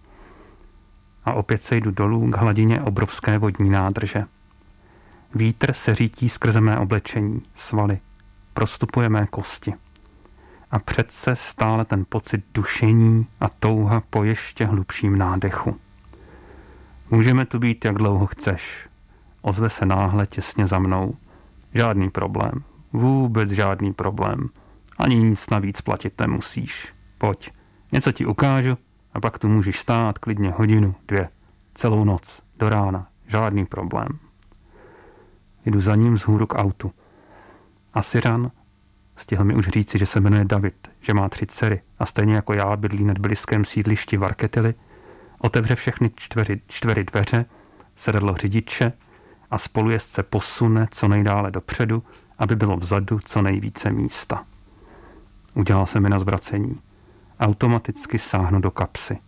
a 1.25 1.33
opět 1.33 1.63
se 1.63 1.77
jdu 1.77 1.91
dolů 1.91 2.31
k 2.31 2.37
hladině 2.37 2.81
obrovské 2.81 3.39
vodní 3.39 3.71
nádrže. 3.71 4.25
Vítr 5.35 5.73
se 5.73 5.95
řítí 5.95 6.29
skrze 6.29 6.61
mé 6.61 6.79
oblečení, 6.79 7.43
svaly, 7.55 8.01
prostupuje 8.55 9.09
mé 9.09 9.27
kosti. 9.27 9.75
a 10.71 10.79
přece 10.79 11.37
stále 11.37 11.85
ten 11.85 12.05
pocit 12.09 12.45
dušení 12.55 13.27
a 13.41 13.49
touha 13.49 14.03
po 14.11 14.25
ještě 14.25 14.65
hlubším 14.65 15.19
nádechu. 15.19 15.81
Můžeme 17.11 17.47
tu 17.47 17.59
být, 17.59 17.85
jak 17.85 17.95
dlouho 17.95 18.27
chceš. 18.27 18.89
Ozve 19.43 19.69
se 19.69 19.87
náhle 19.87 20.27
těsně 20.27 20.67
za 20.67 20.79
mnou. 20.79 21.17
Žádný 21.75 22.11
problém. 22.11 22.65
Vůbec 22.93 23.51
žádný 23.51 23.93
problém. 23.93 24.49
Ani 24.99 25.17
nic 25.17 25.51
navíc 25.51 25.81
platit 25.81 26.21
nemusíš. 26.21 26.95
Pojď, 27.19 27.51
něco 27.93 28.13
ti 28.13 28.27
ukážu 28.27 28.79
a 29.15 29.21
pak 29.21 29.39
tu 29.39 29.49
můžeš 29.49 29.79
stát 29.79 30.19
klidně 30.19 30.51
hodinu, 30.51 30.95
dvě, 31.09 31.29
celou 31.75 32.05
noc, 32.05 32.43
do 32.59 32.69
rána. 32.69 33.07
Žádný 33.27 33.67
problém. 33.67 34.09
Jdu 35.67 35.81
za 35.81 35.97
ním 35.97 36.19
z 36.19 36.23
hůru 36.23 36.47
k 36.47 36.55
autu. 36.55 36.93
A 37.95 38.03
Syran 38.03 38.51
stihl 39.17 39.45
mi 39.45 39.55
už 39.55 39.69
říci, 39.69 39.99
že 39.99 40.07
se 40.07 40.21
jmenuje 40.21 40.45
David, 40.45 40.89
že 41.01 41.15
má 41.15 41.29
tři 41.29 41.47
dcery 41.47 41.83
a 41.99 42.07
stejně 42.07 42.35
jako 42.35 42.53
já 42.53 42.77
bydlí 42.77 43.05
nad 43.05 43.19
blízkém 43.19 43.65
sídlišti 43.65 44.17
v 44.17 44.25
Arketily, 44.25 44.75
otevře 45.39 45.75
všechny 45.75 46.11
čtvery, 46.17 46.61
čtvery 46.67 47.05
dveře, 47.05 47.45
sedadlo 47.97 48.35
řidiče 48.35 48.93
a 49.51 49.59
spolujezdce 49.59 50.23
posune 50.23 50.89
co 50.91 51.09
nejdále 51.09 51.51
dopředu, 51.51 52.03
aby 52.39 52.57
bylo 52.57 52.77
vzadu 52.77 53.19
co 53.25 53.43
nejvíce 53.43 53.91
místa. 53.91 54.45
Udělal 55.55 55.87
se 55.87 56.01
mi 56.01 56.11
na 56.11 56.19
zvracení. 56.19 56.81
Automaticky 57.41 58.19
sáhnu 58.19 58.61
do 58.61 58.71
kapsy. 58.71 59.19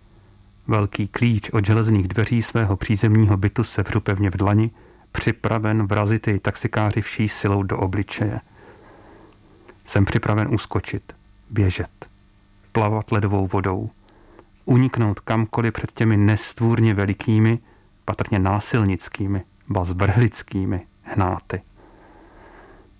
Velký 0.66 1.08
klíč 1.08 1.50
od 1.50 1.66
železných 1.66 2.08
dveří 2.08 2.42
svého 2.42 2.76
přízemního 2.76 3.36
bytu 3.36 3.64
se 3.64 3.82
vřu 3.82 4.00
pevně 4.00 4.30
v 4.30 4.36
dlani, 4.36 4.70
připraven 5.12 5.86
vrazit 5.86 6.28
jej 6.28 6.38
taxikáři 6.38 7.00
vší 7.00 7.28
silou 7.28 7.62
do 7.62 7.78
obličeje. 7.78 8.40
Jsem 9.84 10.04
připraven 10.04 10.54
uskočit, 10.54 11.12
běžet, 11.50 12.08
plavat 12.72 13.12
ledovou 13.12 13.46
vodou, 13.46 13.90
uniknout 14.64 15.20
kamkoliv 15.20 15.72
před 15.72 15.92
těmi 15.92 16.16
nestvůrně 16.16 16.94
velikými, 16.94 17.58
patrně 18.04 18.38
násilnickými, 18.38 19.44
ba 19.68 19.84
zbrhlickými 19.84 20.86
hnáty. 21.02 21.62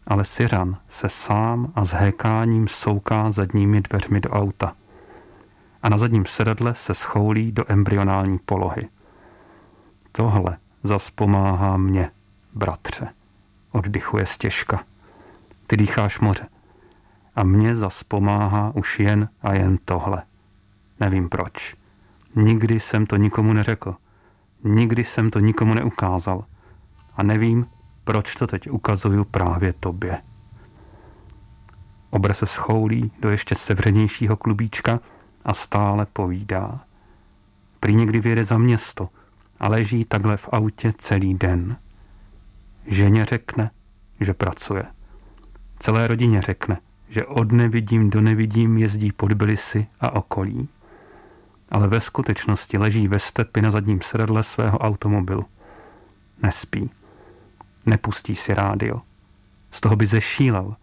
Ale 0.06 0.24
Syran 0.24 0.76
se 0.88 1.08
sám 1.08 1.72
a 1.74 1.84
s 1.84 1.92
hékáním 1.92 2.68
souká 2.68 3.30
zadními 3.30 3.80
dveřmi 3.80 4.20
do 4.20 4.30
auta 4.30 4.72
a 5.86 5.88
na 5.88 5.98
zadním 5.98 6.26
sedadle 6.26 6.74
se 6.74 6.94
schoulí 6.94 7.52
do 7.52 7.64
embryonální 7.68 8.38
polohy. 8.38 8.88
Tohle 10.12 10.58
zas 10.82 11.10
pomáhá 11.10 11.76
mě, 11.76 12.10
bratře, 12.54 13.08
oddychuje 13.72 14.26
stěžka. 14.26 14.84
Ty 15.66 15.76
dýcháš 15.76 16.20
moře 16.20 16.48
a 17.36 17.44
mě 17.44 17.74
zas 17.74 18.02
pomáhá 18.02 18.72
už 18.74 19.00
jen 19.00 19.28
a 19.42 19.54
jen 19.54 19.78
tohle. 19.84 20.22
Nevím 21.00 21.28
proč. 21.28 21.74
Nikdy 22.34 22.80
jsem 22.80 23.06
to 23.06 23.16
nikomu 23.16 23.52
neřekl. 23.52 23.96
Nikdy 24.64 25.04
jsem 25.04 25.30
to 25.30 25.40
nikomu 25.40 25.74
neukázal. 25.74 26.44
A 27.16 27.22
nevím, 27.22 27.66
proč 28.04 28.34
to 28.34 28.46
teď 28.46 28.70
ukazuju 28.70 29.24
právě 29.24 29.72
tobě. 29.72 30.22
Obr 32.10 32.32
se 32.32 32.46
schoulí 32.46 33.12
do 33.20 33.30
ještě 33.30 33.54
sevřenějšího 33.54 34.36
klubíčka 34.36 35.00
a 35.46 35.54
stále 35.54 36.06
povídá. 36.06 36.80
Prý 37.80 37.94
někdy 37.94 38.20
vyjede 38.20 38.44
za 38.44 38.58
město 38.58 39.08
a 39.60 39.68
leží 39.68 40.04
takhle 40.04 40.36
v 40.36 40.48
autě 40.52 40.92
celý 40.98 41.34
den. 41.34 41.76
Ženě 42.86 43.24
řekne, 43.24 43.70
že 44.20 44.34
pracuje. 44.34 44.84
Celé 45.78 46.06
rodině 46.06 46.42
řekne, 46.42 46.80
že 47.08 47.24
od 47.24 47.52
nevidím 47.52 48.10
do 48.10 48.20
nevidím 48.20 48.78
jezdí 48.78 49.12
pod 49.12 49.32
Bilisy 49.32 49.86
a 50.00 50.10
okolí. 50.10 50.68
Ale 51.70 51.88
ve 51.88 52.00
skutečnosti 52.00 52.78
leží 52.78 53.08
ve 53.08 53.18
stepi 53.18 53.62
na 53.62 53.70
zadním 53.70 54.00
sedadle 54.02 54.42
svého 54.42 54.78
automobilu. 54.78 55.44
Nespí. 56.42 56.90
Nepustí 57.86 58.36
si 58.36 58.54
rádio. 58.54 59.02
Z 59.70 59.80
toho 59.80 59.96
by 59.96 60.06
zešílel. 60.06 60.76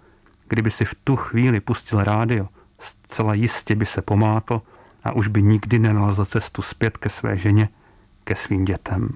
Kdyby 0.47 0.71
si 0.71 0.85
v 0.85 0.95
tu 1.03 1.15
chvíli 1.15 1.59
pustil 1.59 2.03
rádio, 2.03 2.49
zcela 2.83 3.33
jistě 3.33 3.75
by 3.75 3.85
se 3.85 4.01
pomátl 4.01 4.61
a 5.03 5.11
už 5.11 5.27
by 5.27 5.41
nikdy 5.41 5.79
nenalazl 5.79 6.25
cestu 6.25 6.61
zpět 6.61 6.97
ke 6.97 7.09
své 7.09 7.37
ženě, 7.37 7.69
ke 8.23 8.35
svým 8.35 8.65
dětem. 8.65 9.09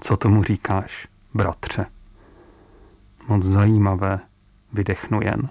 Co 0.00 0.16
tomu 0.16 0.42
říkáš, 0.42 1.08
bratře? 1.34 1.86
Moc 3.28 3.42
zajímavé, 3.42 4.20
vydechnu 4.72 5.20
jen. 5.22 5.48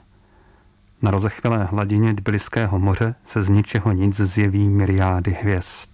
Na 1.01 1.11
rozechvělé 1.11 1.63
hladině 1.63 2.13
Tbiliského 2.13 2.79
moře 2.79 3.15
se 3.25 3.41
z 3.41 3.49
ničeho 3.49 3.91
nic 3.91 4.15
zjeví 4.15 4.69
myriády 4.69 5.31
hvězd. 5.41 5.89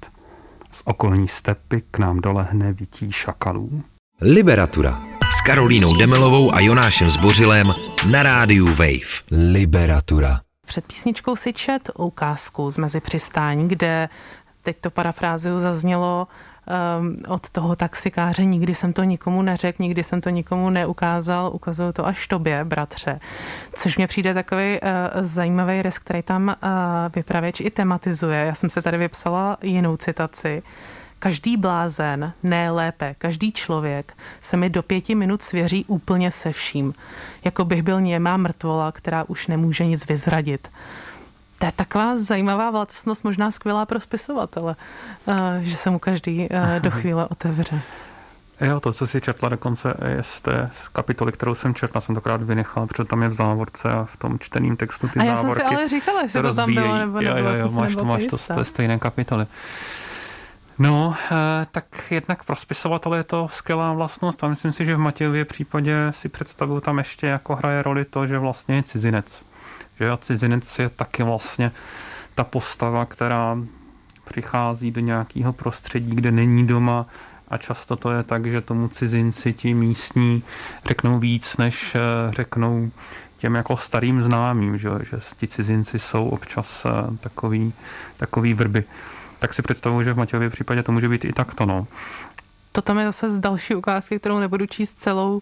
Z 0.72 0.82
okolní 0.86 1.28
stepy 1.28 1.84
k 1.92 1.98
nám 1.98 2.20
dolehne 2.20 2.74
vití 2.74 3.12
šakalů. 3.12 3.84
Liberatura 4.22 5.02
s 5.32 5.42
Karolínou 5.42 5.96
Demelovou 5.96 6.54
a 6.54 6.60
Jonášem 6.60 7.10
Zbořilem 7.10 7.72
na 8.12 8.24
rádiu 8.24 8.68
Wave. 8.68 9.22
Liberatura. 9.32 10.42
Před 10.70 10.86
písničkou 10.86 11.36
si 11.36 11.54
čet 11.54 11.90
ukázku 11.98 12.72
z 12.72 12.78
mezi 12.78 13.00
přistání, 13.00 13.68
kde 13.68 14.10
teď 14.62 14.78
to 14.82 14.92
parafráziu 14.92 15.60
zaznělo 15.60 16.28
um, 17.00 17.18
od 17.28 17.50
toho 17.50 17.76
taxikáře, 17.76 18.46
nikdy 18.46 18.76
jsem 18.76 18.94
to 18.94 19.04
nikomu 19.04 19.42
neřekl, 19.42 19.84
nikdy 19.84 20.04
jsem 20.04 20.22
to 20.22 20.30
nikomu 20.30 20.70
neukázal, 20.70 21.52
ukazuju 21.54 21.92
to 21.92 22.08
až 22.08 22.28
tobě, 22.28 22.66
bratře. 22.66 23.20
Což 23.74 23.98
mě 23.98 24.08
přijde 24.08 24.34
takový 24.34 24.80
uh, 24.82 24.88
zajímavý 25.22 25.82
rys, 25.82 26.00
který 26.00 26.22
tam 26.22 26.48
uh, 26.48 26.54
vypravěč 27.16 27.60
i 27.60 27.70
tematizuje. 27.70 28.46
Já 28.46 28.56
jsem 28.56 28.70
se 28.70 28.82
tady 28.82 28.98
vypsala 28.98 29.58
jinou 29.62 29.98
citaci. 29.98 30.64
Každý 31.20 31.58
blázen, 31.58 32.34
ne 32.44 32.72
lépe, 32.72 33.16
každý 33.18 33.52
člověk 33.52 34.14
se 34.42 34.58
mi 34.58 34.70
do 34.70 34.84
pěti 34.84 35.16
minut 35.16 35.42
svěří 35.42 35.86
úplně 35.88 36.32
se 36.32 36.52
vším. 36.52 36.94
Jako 37.44 37.66
bych 37.66 37.84
byl 37.84 38.02
němá 38.02 38.38
mrtvola, 38.38 38.92
která 38.92 39.24
už 39.28 39.48
nemůže 39.48 39.86
nic 39.86 40.08
vyzradit. 40.08 40.72
To 41.60 41.66
je 41.66 41.72
taková 41.72 42.18
zajímavá 42.18 42.72
vlastnost, 42.72 43.24
možná 43.24 43.52
skvělá 43.52 43.86
pro 43.86 44.00
spisovatele, 44.00 44.76
eh, 45.28 45.60
že 45.62 45.78
se 45.78 45.90
mu 45.90 46.00
každý 46.00 46.48
eh, 46.52 46.80
do 46.84 46.92
chvíle 46.92 47.28
otevře. 47.28 47.82
Jo, 48.62 48.80
to, 48.80 48.94
co 48.94 49.08
si 49.08 49.22
četla 49.22 49.50
dokonce, 49.50 49.94
je 50.08 50.24
z 50.24 50.42
té 50.42 50.70
kapitoly, 50.92 51.32
kterou 51.32 51.56
jsem 51.56 51.74
četla, 51.74 52.02
jsem 52.02 52.16
to 52.16 52.22
krát 52.22 52.44
vynechala, 52.44 52.88
protože 52.88 53.04
tam 53.04 53.22
je 53.24 53.30
v 53.30 53.34
závorce 53.34 53.90
a 53.90 54.06
v 54.06 54.18
tom 54.18 54.40
čteným 54.40 54.76
textu 54.76 55.08
ty 55.08 55.20
a 55.20 55.24
já 55.24 55.36
závorky. 55.36 55.62
jsem 55.62 55.70
si 55.70 55.76
ale 55.76 55.88
říkala, 55.88 56.22
jestli 56.22 56.42
to 56.42 56.54
tam 56.54 56.74
bylo, 56.74 56.98
nebo 56.98 57.22
jo, 57.22 57.38
jo, 57.38 57.50
jo, 57.56 57.70
máš 57.72 57.96
to, 57.96 58.06
máš 58.06 58.26
to 58.26 58.38
z 58.38 58.48
té 58.48 58.66
stejné 58.66 59.00
kapitoly. 59.00 59.46
No, 60.80 61.16
eh, 61.32 61.68
tak 61.72 61.86
jednak 62.10 62.44
pro 62.44 62.56
spisovatele 62.56 63.18
je 63.18 63.24
to 63.24 63.48
skvělá 63.52 63.94
vlastnost 63.94 64.44
a 64.44 64.48
myslím 64.48 64.72
si, 64.72 64.86
že 64.86 64.96
v 64.96 65.00
Matějově 65.00 65.46
případě 65.46 66.08
si 66.12 66.30
představuju 66.30 66.80
tam 66.80 66.98
ještě 66.98 67.28
jako 67.28 67.56
hraje 67.56 67.84
roli 67.84 68.06
to, 68.06 68.28
že 68.28 68.40
vlastně 68.40 68.76
je 68.76 68.84
cizinec. 68.84 69.46
Že 70.00 70.10
a 70.10 70.18
cizinec 70.18 70.80
je 70.80 70.90
taky 70.90 71.24
vlastně 71.24 71.72
ta 72.36 72.44
postava, 72.44 73.06
která 73.06 73.58
přichází 74.24 74.92
do 74.92 75.02
nějakého 75.02 75.54
prostředí, 75.54 76.16
kde 76.16 76.32
není 76.32 76.68
doma 76.68 77.06
a 77.48 77.58
často 77.58 77.96
to 77.96 78.12
je 78.12 78.24
tak, 78.24 78.46
že 78.46 78.62
tomu 78.62 78.88
cizinci 78.88 79.54
ti 79.54 79.74
místní 79.74 80.44
řeknou 80.86 81.20
víc, 81.20 81.58
než 81.58 81.96
eh, 81.96 82.00
řeknou 82.32 82.92
těm 83.38 83.56
jako 83.56 83.78
starým 83.78 84.22
známým, 84.22 84.78
že, 84.78 84.90
že 85.12 85.18
ti 85.38 85.48
cizinci 85.48 86.00
jsou 86.00 86.30
občas 86.30 86.86
eh, 86.86 87.18
takový, 87.18 87.74
takový 88.18 88.54
vrby 88.54 88.84
tak 89.40 89.54
si 89.54 89.62
představuju, 89.62 90.04
že 90.04 90.14
v 90.14 90.18
Matějově 90.18 90.50
případě 90.50 90.84
to 90.84 90.92
může 90.92 91.10
být 91.10 91.26
i 91.26 91.34
takto. 91.34 91.66
No. 91.66 91.88
To 92.72 92.82
tam 92.82 93.00
je 93.00 93.06
zase 93.06 93.30
z 93.30 93.40
další 93.40 93.76
ukázky, 93.76 94.20
kterou 94.20 94.40
nebudu 94.40 94.66
číst 94.66 94.94
celou, 94.94 95.42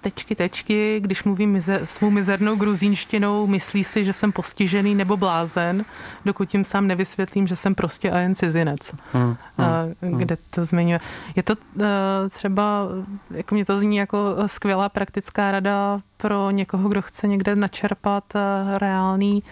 tečky, 0.00 0.34
tečky, 0.34 1.00
když 1.00 1.24
mluvím 1.24 1.50
mize, 1.50 1.80
svou 1.84 2.10
mizernou 2.10 2.56
gruzínštinou, 2.56 3.46
myslí 3.46 3.84
si, 3.84 4.04
že 4.04 4.12
jsem 4.12 4.32
postižený 4.32 4.94
nebo 4.94 5.16
blázen, 5.16 5.84
dokud 6.24 6.48
tím 6.48 6.64
sám 6.64 6.86
nevysvětlím, 6.86 7.46
že 7.46 7.56
jsem 7.56 7.74
prostě 7.74 8.10
a 8.10 8.18
jen 8.18 8.34
cizinec. 8.34 8.94
Hmm, 9.12 9.36
hmm, 9.58 10.18
kde 10.18 10.38
to 10.50 10.64
zmiňuje. 10.64 11.00
Je 11.36 11.42
to 11.42 11.54
uh, 11.54 11.82
třeba, 12.30 12.88
jako 13.30 13.54
mě 13.54 13.64
to 13.64 13.78
zní 13.78 13.96
jako 13.96 14.18
skvělá 14.46 14.88
praktická 14.88 15.52
rada 15.52 16.00
pro 16.16 16.50
někoho, 16.50 16.88
kdo 16.88 17.02
chce 17.02 17.28
někde 17.28 17.56
načerpat 17.56 18.24
uh, 18.34 18.40
reálný 18.78 19.42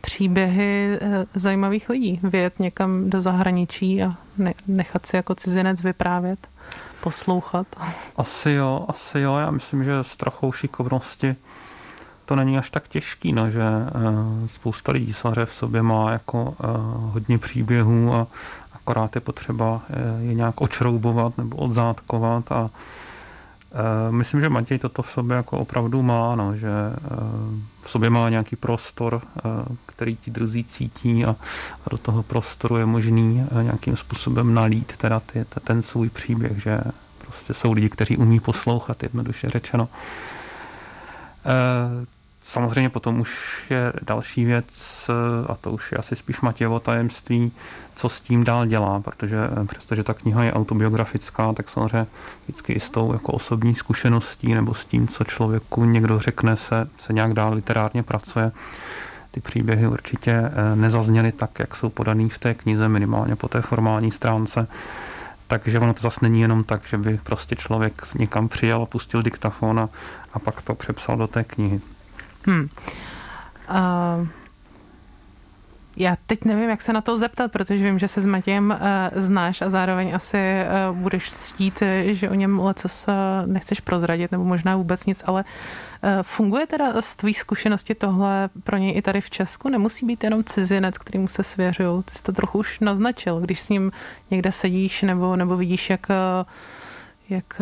příběhy 0.00 0.98
uh, 1.02 1.08
zajímavých 1.34 1.88
lidí, 1.88 2.20
vyjet 2.22 2.60
někam 2.60 3.10
do 3.10 3.20
zahraničí 3.20 4.02
a 4.02 4.14
ne, 4.38 4.54
nechat 4.66 5.06
si 5.06 5.16
jako 5.16 5.34
cizinec 5.34 5.82
vyprávět 5.82 6.51
poslouchat? 7.02 7.66
Asi 8.16 8.50
jo, 8.50 8.84
asi 8.88 9.20
jo. 9.20 9.36
Já 9.36 9.50
myslím, 9.50 9.84
že 9.84 9.98
s 9.98 10.16
trochou 10.16 10.52
šikovnosti 10.52 11.36
to 12.24 12.36
není 12.36 12.58
až 12.58 12.70
tak 12.70 12.88
těžký, 12.88 13.32
no, 13.32 13.50
že 13.50 13.60
uh, 13.60 14.46
spousta 14.46 14.92
lidí 14.92 15.12
samozřejmě 15.12 15.46
v 15.46 15.54
sobě 15.54 15.82
má 15.82 16.10
jako 16.12 16.42
uh, 16.42 16.54
hodně 17.12 17.38
příběhů 17.38 18.14
a 18.14 18.26
akorát 18.72 19.14
je 19.14 19.20
potřeba 19.20 19.72
uh, 19.72 19.80
je 20.28 20.34
nějak 20.34 20.60
očroubovat 20.60 21.38
nebo 21.38 21.56
odzátkovat 21.56 22.52
a 22.52 22.70
Myslím, 24.10 24.40
že 24.40 24.48
Matěj 24.48 24.78
toto 24.78 25.02
v 25.02 25.10
sobě 25.10 25.36
jako 25.36 25.58
opravdu 25.58 26.02
má, 26.02 26.36
no, 26.36 26.56
že 26.56 26.70
v 27.82 27.90
sobě 27.90 28.10
má 28.10 28.28
nějaký 28.28 28.56
prostor, 28.56 29.22
který 29.86 30.16
ti 30.16 30.30
druzí 30.30 30.64
cítí 30.64 31.24
a, 31.24 31.30
a 31.86 31.90
do 31.90 31.98
toho 31.98 32.22
prostoru 32.22 32.76
je 32.76 32.86
možný 32.86 33.46
nějakým 33.62 33.96
způsobem 33.96 34.54
nalít 34.54 34.96
teda 34.96 35.20
ty, 35.20 35.44
ten 35.64 35.82
svůj 35.82 36.08
příběh, 36.08 36.62
že 36.62 36.80
prostě 37.18 37.54
jsou 37.54 37.72
lidi, 37.72 37.88
kteří 37.88 38.16
umí 38.16 38.40
poslouchat, 38.40 39.02
jednoduše 39.02 39.48
řečeno. 39.48 39.88
Samozřejmě 42.42 42.90
potom 42.90 43.20
už 43.20 43.62
je 43.70 43.92
další 44.02 44.44
věc, 44.44 45.10
a 45.48 45.54
to 45.54 45.70
už 45.70 45.92
je 45.92 45.98
asi 45.98 46.16
spíš 46.16 46.40
Matějovo 46.40 46.80
tajemství, 46.80 47.52
co 47.94 48.08
s 48.08 48.20
tím 48.20 48.44
dál 48.44 48.66
dělá, 48.66 49.00
protože 49.00 49.36
eh, 49.62 49.64
přestože 49.64 50.02
ta 50.02 50.14
kniha 50.14 50.44
je 50.44 50.52
autobiografická, 50.52 51.52
tak 51.52 51.68
samozřejmě 51.68 52.06
vždycky 52.44 52.72
i 52.72 52.80
s 52.80 52.90
tou 52.90 53.12
jako 53.12 53.32
osobní 53.32 53.74
zkušeností 53.74 54.54
nebo 54.54 54.74
s 54.74 54.86
tím, 54.86 55.08
co 55.08 55.24
člověku 55.24 55.84
někdo 55.84 56.18
řekne, 56.18 56.56
se, 56.56 56.88
se 56.96 57.12
nějak 57.12 57.34
dál 57.34 57.52
literárně 57.52 58.02
pracuje. 58.02 58.52
Ty 59.30 59.40
příběhy 59.40 59.86
určitě 59.86 60.30
eh, 60.32 60.76
nezazněly 60.76 61.32
tak, 61.32 61.58
jak 61.58 61.76
jsou 61.76 61.88
podaný 61.88 62.28
v 62.28 62.38
té 62.38 62.54
knize, 62.54 62.88
minimálně 62.88 63.36
po 63.36 63.48
té 63.48 63.60
formální 63.60 64.10
stránce. 64.10 64.66
Takže 65.46 65.78
ono 65.78 65.94
to 65.94 66.00
zase 66.00 66.20
není 66.22 66.40
jenom 66.40 66.64
tak, 66.64 66.86
že 66.86 66.98
by 66.98 67.20
prostě 67.22 67.56
člověk 67.56 68.02
někam 68.14 68.48
přijel 68.48 68.82
a 68.82 68.86
pustil 68.86 69.22
diktafon 69.22 69.80
a, 69.80 69.88
a 70.32 70.38
pak 70.38 70.62
to 70.62 70.74
přepsal 70.74 71.16
do 71.16 71.26
té 71.26 71.44
knihy. 71.44 71.80
Hmm. 72.46 72.68
Uh, 73.70 74.28
já 75.96 76.16
teď 76.26 76.44
nevím, 76.44 76.70
jak 76.70 76.82
se 76.82 76.92
na 76.92 77.00
to 77.00 77.16
zeptat, 77.16 77.52
protože 77.52 77.84
vím, 77.84 77.98
že 77.98 78.08
se 78.08 78.20
s 78.20 78.26
Matějem 78.26 78.70
uh, 78.70 79.20
znáš 79.20 79.62
a 79.62 79.70
zároveň 79.70 80.14
asi 80.14 80.38
uh, 80.88 80.96
budeš 80.96 81.30
ctít, 81.30 81.82
že 82.04 82.30
o 82.30 82.34
něm 82.34 82.60
leco 82.60 82.88
uh, 83.08 83.14
nechceš 83.52 83.80
prozradit, 83.80 84.32
nebo 84.32 84.44
možná 84.44 84.76
vůbec 84.76 85.06
nic, 85.06 85.22
ale 85.26 85.44
uh, 85.44 86.10
funguje 86.22 86.66
teda 86.66 87.02
z 87.02 87.14
tvých 87.14 87.40
zkušenosti 87.40 87.94
tohle 87.94 88.50
pro 88.64 88.76
něj 88.76 88.96
i 88.96 89.02
tady 89.02 89.20
v 89.20 89.30
Česku? 89.30 89.68
Nemusí 89.68 90.06
být 90.06 90.24
jenom 90.24 90.44
cizinec, 90.44 90.98
kterýmu 90.98 91.28
se 91.28 91.42
svěřují. 91.42 92.02
Ty 92.02 92.14
jsi 92.14 92.22
to 92.22 92.32
trochu 92.32 92.58
už 92.58 92.80
naznačil, 92.80 93.40
když 93.40 93.60
s 93.60 93.68
ním 93.68 93.92
někde 94.30 94.52
sedíš 94.52 95.02
nebo, 95.02 95.36
nebo 95.36 95.56
vidíš, 95.56 95.90
jak, 95.90 96.06
jak 97.28 97.60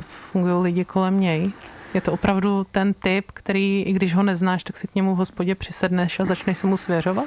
fungují 0.00 0.62
lidi 0.62 0.84
kolem 0.84 1.20
něj. 1.20 1.52
Je 1.94 2.00
to 2.00 2.12
opravdu 2.12 2.66
ten 2.70 2.94
typ, 2.94 3.24
který, 3.34 3.82
i 3.82 3.92
když 3.92 4.14
ho 4.14 4.22
neznáš, 4.22 4.64
tak 4.64 4.76
si 4.76 4.86
k 4.86 4.94
němu 4.94 5.14
v 5.14 5.18
hospodě 5.18 5.54
přisedneš 5.54 6.20
a 6.20 6.24
začneš 6.24 6.58
se 6.58 6.66
mu 6.66 6.76
svěřovat? 6.76 7.24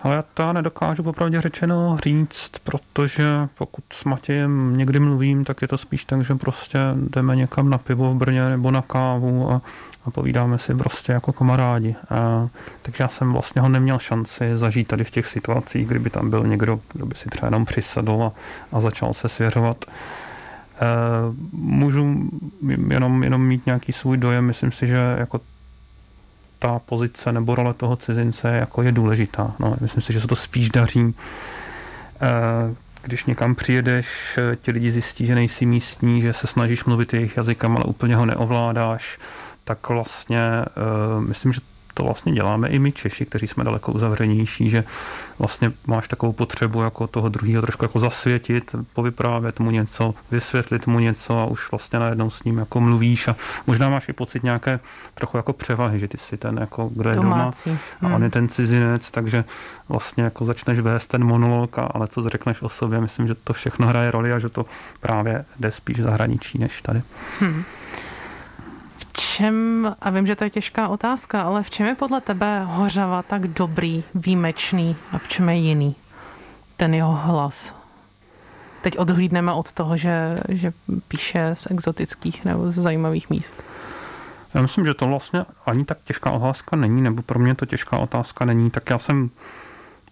Ale 0.00 0.16
já 0.16 0.22
to 0.34 0.52
nedokážu 0.52 1.02
popravdě 1.02 1.40
řečeno 1.40 1.98
říct, 2.04 2.52
protože 2.64 3.24
pokud 3.54 3.84
s 3.92 4.04
Matějem 4.04 4.76
někdy 4.76 5.00
mluvím, 5.00 5.44
tak 5.44 5.62
je 5.62 5.68
to 5.68 5.78
spíš 5.78 6.04
tak, 6.04 6.24
že 6.24 6.34
prostě 6.34 6.78
jdeme 6.94 7.36
někam 7.36 7.70
na 7.70 7.78
pivo 7.78 8.14
v 8.14 8.16
Brně 8.16 8.48
nebo 8.48 8.70
na 8.70 8.82
kávu 8.82 9.52
a, 9.52 9.62
a 10.04 10.10
povídáme 10.10 10.58
si 10.58 10.74
prostě 10.74 11.12
jako 11.12 11.32
kamarádi. 11.32 11.94
A, 12.10 12.48
takže 12.82 13.04
já 13.04 13.08
jsem 13.08 13.32
vlastně 13.32 13.62
ho 13.62 13.68
neměl 13.68 13.98
šanci 13.98 14.56
zažít 14.56 14.88
tady 14.88 15.04
v 15.04 15.10
těch 15.10 15.26
situacích, 15.26 15.88
kdyby 15.88 16.10
tam 16.10 16.30
byl 16.30 16.46
někdo, 16.46 16.80
kdo 16.92 17.06
by 17.06 17.14
si 17.14 17.28
třeba 17.28 17.46
jenom 17.46 17.64
přisedl 17.64 18.22
a, 18.22 18.32
a 18.76 18.80
začal 18.80 19.14
se 19.14 19.28
svěřovat. 19.28 19.84
Eh, 20.80 21.34
můžu 21.52 22.30
jenom, 22.88 23.22
jenom 23.22 23.46
mít 23.46 23.66
nějaký 23.66 23.92
svůj 23.92 24.16
dojem, 24.16 24.44
myslím 24.44 24.72
si, 24.72 24.86
že 24.86 25.16
jako 25.18 25.40
ta 26.58 26.78
pozice 26.78 27.32
nebo 27.32 27.54
role 27.54 27.74
toho 27.74 27.96
cizince 27.96 28.48
jako 28.48 28.82
je 28.82 28.92
důležitá. 28.92 29.54
No, 29.58 29.76
myslím 29.80 30.02
si, 30.02 30.12
že 30.12 30.20
se 30.20 30.26
to 30.26 30.36
spíš 30.36 30.70
daří. 30.70 31.14
Eh, 32.20 32.74
když 33.02 33.24
někam 33.24 33.54
přijedeš, 33.54 34.38
eh, 34.38 34.56
ti 34.56 34.70
lidi 34.70 34.90
zjistí, 34.90 35.26
že 35.26 35.34
nejsi 35.34 35.66
místní, 35.66 36.20
že 36.20 36.32
se 36.32 36.46
snažíš 36.46 36.84
mluvit 36.84 37.14
jejich 37.14 37.36
jazykem, 37.36 37.76
ale 37.76 37.84
úplně 37.84 38.16
ho 38.16 38.26
neovládáš, 38.26 39.18
tak 39.64 39.88
vlastně 39.88 40.40
myslím, 41.18 41.52
že 41.52 41.60
to 41.98 42.04
vlastně 42.04 42.32
děláme 42.32 42.68
i 42.68 42.78
my 42.78 42.92
Češi, 42.92 43.26
kteří 43.26 43.46
jsme 43.46 43.64
daleko 43.64 43.92
uzavřenější, 43.92 44.70
že 44.70 44.84
vlastně 45.38 45.72
máš 45.86 46.08
takovou 46.08 46.32
potřebu 46.32 46.82
jako 46.82 47.06
toho 47.06 47.28
druhého 47.28 47.62
trošku 47.62 47.84
jako 47.84 47.98
zasvětit, 47.98 48.74
povyprávět 48.92 49.60
mu 49.60 49.70
něco, 49.70 50.14
vysvětlit 50.30 50.86
mu 50.86 50.98
něco 50.98 51.38
a 51.38 51.44
už 51.44 51.70
vlastně 51.70 51.98
najednou 51.98 52.30
s 52.30 52.44
ním 52.44 52.58
jako 52.58 52.80
mluvíš 52.80 53.28
a 53.28 53.36
možná 53.66 53.88
máš 53.88 54.08
i 54.08 54.12
pocit 54.12 54.42
nějaké 54.42 54.80
trochu 55.14 55.36
jako 55.36 55.52
převahy, 55.52 55.98
že 55.98 56.08
ty 56.08 56.18
jsi 56.18 56.36
ten 56.36 56.58
jako, 56.60 56.90
kdo 56.94 57.10
je 57.10 57.16
Domácí. 57.16 57.70
doma 57.70 58.14
a 58.14 58.16
on 58.16 58.22
je 58.22 58.26
hmm. 58.26 58.30
ten 58.30 58.48
cizinec, 58.48 59.10
takže 59.10 59.44
vlastně 59.88 60.24
jako 60.24 60.44
začneš 60.44 60.80
vést 60.80 61.06
ten 61.06 61.24
monolog, 61.24 61.76
ale 61.78 62.08
co 62.08 62.28
řekneš 62.28 62.62
o 62.62 62.68
sobě, 62.68 63.00
myslím, 63.00 63.26
že 63.26 63.34
to 63.34 63.52
všechno 63.52 63.86
hraje 63.86 64.10
roli 64.10 64.32
a 64.32 64.38
že 64.38 64.48
to 64.48 64.66
právě 65.00 65.44
jde 65.60 65.72
spíš 65.72 65.96
zahraničí 65.96 66.58
než 66.58 66.82
tady. 66.82 67.02
Hmm 67.40 67.64
čem, 69.12 69.96
a 70.00 70.10
vím, 70.10 70.26
že 70.26 70.36
to 70.36 70.44
je 70.44 70.50
těžká 70.50 70.88
otázka, 70.88 71.42
ale 71.42 71.62
v 71.62 71.70
čem 71.70 71.86
je 71.86 71.94
podle 71.94 72.20
tebe 72.20 72.62
Hořava 72.64 73.22
tak 73.22 73.46
dobrý, 73.46 74.04
výjimečný 74.14 74.96
a 75.12 75.18
v 75.18 75.28
čem 75.28 75.48
je 75.48 75.56
jiný 75.56 75.94
ten 76.76 76.94
jeho 76.94 77.12
hlas? 77.12 77.74
Teď 78.82 78.98
odhlídneme 78.98 79.52
od 79.52 79.72
toho, 79.72 79.96
že, 79.96 80.38
že 80.48 80.72
píše 81.08 81.50
z 81.54 81.66
exotických 81.70 82.44
nebo 82.44 82.70
z 82.70 82.74
zajímavých 82.74 83.30
míst. 83.30 83.62
Já 84.54 84.62
myslím, 84.62 84.84
že 84.84 84.94
to 84.94 85.06
vlastně 85.06 85.44
ani 85.66 85.84
tak 85.84 85.98
těžká 86.04 86.30
otázka 86.30 86.76
není, 86.76 87.02
nebo 87.02 87.22
pro 87.22 87.38
mě 87.38 87.54
to 87.54 87.66
těžká 87.66 87.98
otázka 87.98 88.44
není, 88.44 88.70
tak 88.70 88.90
já 88.90 88.98
jsem 88.98 89.30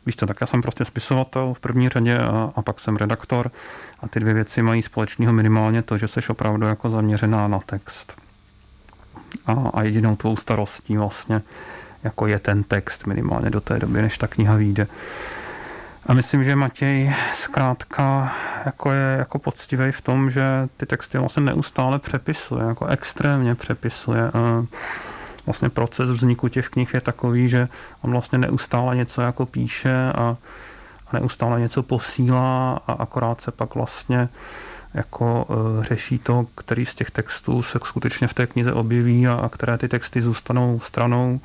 Víš 0.06 0.16
co, 0.16 0.26
tak 0.26 0.36
já 0.40 0.46
jsem 0.46 0.62
prostě 0.62 0.84
spisovatel 0.84 1.54
v 1.54 1.60
první 1.60 1.88
řadě 1.88 2.18
a, 2.18 2.50
a 2.56 2.62
pak 2.62 2.80
jsem 2.80 2.96
redaktor 2.96 3.50
a 4.00 4.08
ty 4.08 4.20
dvě 4.20 4.34
věci 4.34 4.62
mají 4.62 4.82
společného 4.82 5.32
minimálně 5.32 5.82
to, 5.82 5.98
že 5.98 6.08
jsi 6.08 6.20
opravdu 6.28 6.66
jako 6.66 6.90
zaměřená 6.90 7.48
na 7.48 7.58
text 7.58 8.25
a, 9.46 9.70
a 9.74 9.82
jedinou 9.82 10.16
tvou 10.16 10.36
starostí 10.36 10.96
vlastně 10.96 11.42
jako 12.04 12.26
je 12.26 12.38
ten 12.38 12.62
text 12.62 13.06
minimálně 13.06 13.50
do 13.50 13.60
té 13.60 13.78
doby, 13.78 14.02
než 14.02 14.18
ta 14.18 14.26
kniha 14.26 14.56
vyjde. 14.56 14.86
A 16.06 16.14
myslím, 16.14 16.44
že 16.44 16.56
Matěj 16.56 17.14
zkrátka 17.32 18.34
jako 18.64 18.90
je 18.90 19.16
jako 19.18 19.38
poctivý 19.38 19.92
v 19.92 20.00
tom, 20.00 20.30
že 20.30 20.42
ty 20.76 20.86
texty 20.86 21.18
vlastně 21.18 21.42
neustále 21.42 21.98
přepisuje, 21.98 22.64
jako 22.66 22.86
extrémně 22.86 23.54
přepisuje. 23.54 24.30
A 24.30 24.64
vlastně 25.46 25.68
proces 25.68 26.10
vzniku 26.10 26.48
těch 26.48 26.68
knih 26.68 26.94
je 26.94 27.00
takový, 27.00 27.48
že 27.48 27.68
on 28.02 28.10
vlastně 28.10 28.38
neustále 28.38 28.96
něco 28.96 29.22
jako 29.22 29.46
píše 29.46 30.12
a, 30.14 30.36
a 31.06 31.12
neustále 31.12 31.60
něco 31.60 31.82
posílá 31.82 32.80
a 32.86 32.92
akorát 32.92 33.40
se 33.40 33.50
pak 33.50 33.74
vlastně 33.74 34.28
jako 34.94 35.46
e, 35.80 35.84
řeší 35.84 36.18
to, 36.18 36.46
který 36.54 36.86
z 36.86 36.94
těch 36.94 37.10
textů 37.10 37.62
se 37.62 37.78
skutečně 37.84 38.28
v 38.28 38.34
té 38.34 38.46
knize 38.46 38.72
objeví 38.72 39.26
a, 39.26 39.34
a 39.34 39.48
které 39.48 39.78
ty 39.78 39.88
texty 39.88 40.22
zůstanou 40.22 40.80
stranou. 40.80 41.40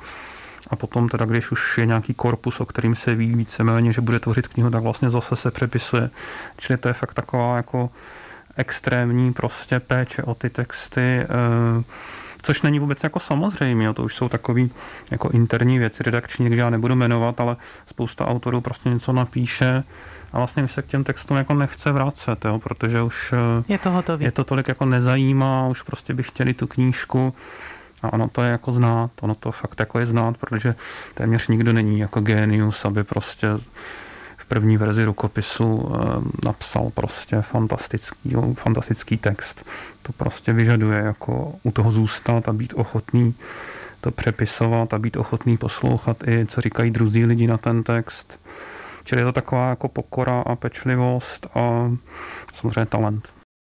A 0.70 0.76
potom 0.76 1.08
teda, 1.08 1.24
když 1.24 1.50
už 1.50 1.78
je 1.78 1.86
nějaký 1.86 2.14
korpus, 2.14 2.60
o 2.60 2.66
kterým 2.66 2.94
se 2.94 3.14
ví 3.14 3.34
víceméně, 3.34 3.92
že 3.92 4.00
bude 4.00 4.20
tvořit 4.20 4.48
knihu, 4.48 4.70
tak 4.70 4.82
vlastně 4.82 5.10
zase 5.10 5.36
se 5.36 5.50
přepisuje. 5.50 6.10
Čili 6.56 6.76
to 6.76 6.88
je 6.88 6.94
fakt 6.94 7.14
taková 7.14 7.56
jako 7.56 7.90
extrémní 8.56 9.32
prostě 9.32 9.80
péče 9.80 10.22
o 10.22 10.34
ty 10.34 10.50
texty, 10.50 11.00
e, 11.00 11.26
což 12.42 12.62
není 12.62 12.78
vůbec 12.78 13.04
jako 13.04 13.20
samozřejmé. 13.20 13.94
To 13.94 14.02
už 14.02 14.14
jsou 14.14 14.28
takové 14.28 14.62
jako 15.10 15.30
interní 15.30 15.78
věci 15.78 16.02
redakční, 16.02 16.48
takže 16.48 16.60
já 16.60 16.70
nebudu 16.70 16.94
jmenovat, 16.94 17.40
ale 17.40 17.56
spousta 17.86 18.26
autorů 18.26 18.60
prostě 18.60 18.88
něco 18.88 19.12
napíše, 19.12 19.84
a 20.32 20.38
vlastně 20.38 20.64
už 20.64 20.72
se 20.72 20.82
k 20.82 20.86
těm 20.86 21.04
textům 21.04 21.36
jako 21.36 21.54
nechce 21.54 21.92
vracet, 21.92 22.44
jo, 22.44 22.58
protože 22.58 23.02
už 23.02 23.32
eh, 23.32 23.64
je 23.72 23.78
to, 23.78 23.90
hotový. 23.90 24.24
je 24.24 24.32
to 24.32 24.44
tolik 24.44 24.68
jako 24.68 24.84
nezajímá, 24.84 25.68
už 25.68 25.82
prostě 25.82 26.14
by 26.14 26.22
chtěli 26.22 26.54
tu 26.54 26.66
knížku 26.66 27.34
a 28.02 28.12
ono 28.12 28.28
to 28.28 28.42
je 28.42 28.50
jako 28.50 28.72
znát, 28.72 29.10
ono 29.20 29.34
to 29.34 29.52
fakt 29.52 29.80
jako 29.80 29.98
je 29.98 30.06
znát, 30.06 30.36
protože 30.36 30.74
téměř 31.14 31.48
nikdo 31.48 31.72
není 31.72 31.98
jako 31.98 32.20
genius, 32.20 32.84
aby 32.84 33.04
prostě 33.04 33.48
v 34.42 34.46
první 34.46 34.76
verzi 34.76 35.04
rukopisu 35.04 35.92
eh, 35.94 35.98
napsal 36.44 36.90
prostě 36.94 37.40
fantastický, 37.40 38.36
fantastický 38.54 39.16
text. 39.16 39.66
To 40.02 40.12
prostě 40.12 40.52
vyžaduje 40.52 40.98
jako 40.98 41.54
u 41.62 41.70
toho 41.70 41.92
zůstat 41.92 42.48
a 42.48 42.52
být 42.52 42.74
ochotný 42.76 43.34
to 44.00 44.10
přepisovat 44.10 44.94
a 44.94 44.98
být 44.98 45.16
ochotný 45.16 45.56
poslouchat 45.56 46.16
i, 46.28 46.46
co 46.46 46.60
říkají 46.60 46.90
druzí 46.90 47.24
lidi 47.24 47.46
na 47.46 47.58
ten 47.58 47.82
text 47.82 48.38
Čili 49.04 49.20
je 49.20 49.24
to 49.24 49.32
taková 49.32 49.68
jako 49.70 49.88
pokora 49.88 50.40
a 50.40 50.56
pečlivost 50.56 51.46
a 51.54 51.90
samozřejmě 52.52 52.86
talent. 52.86 53.28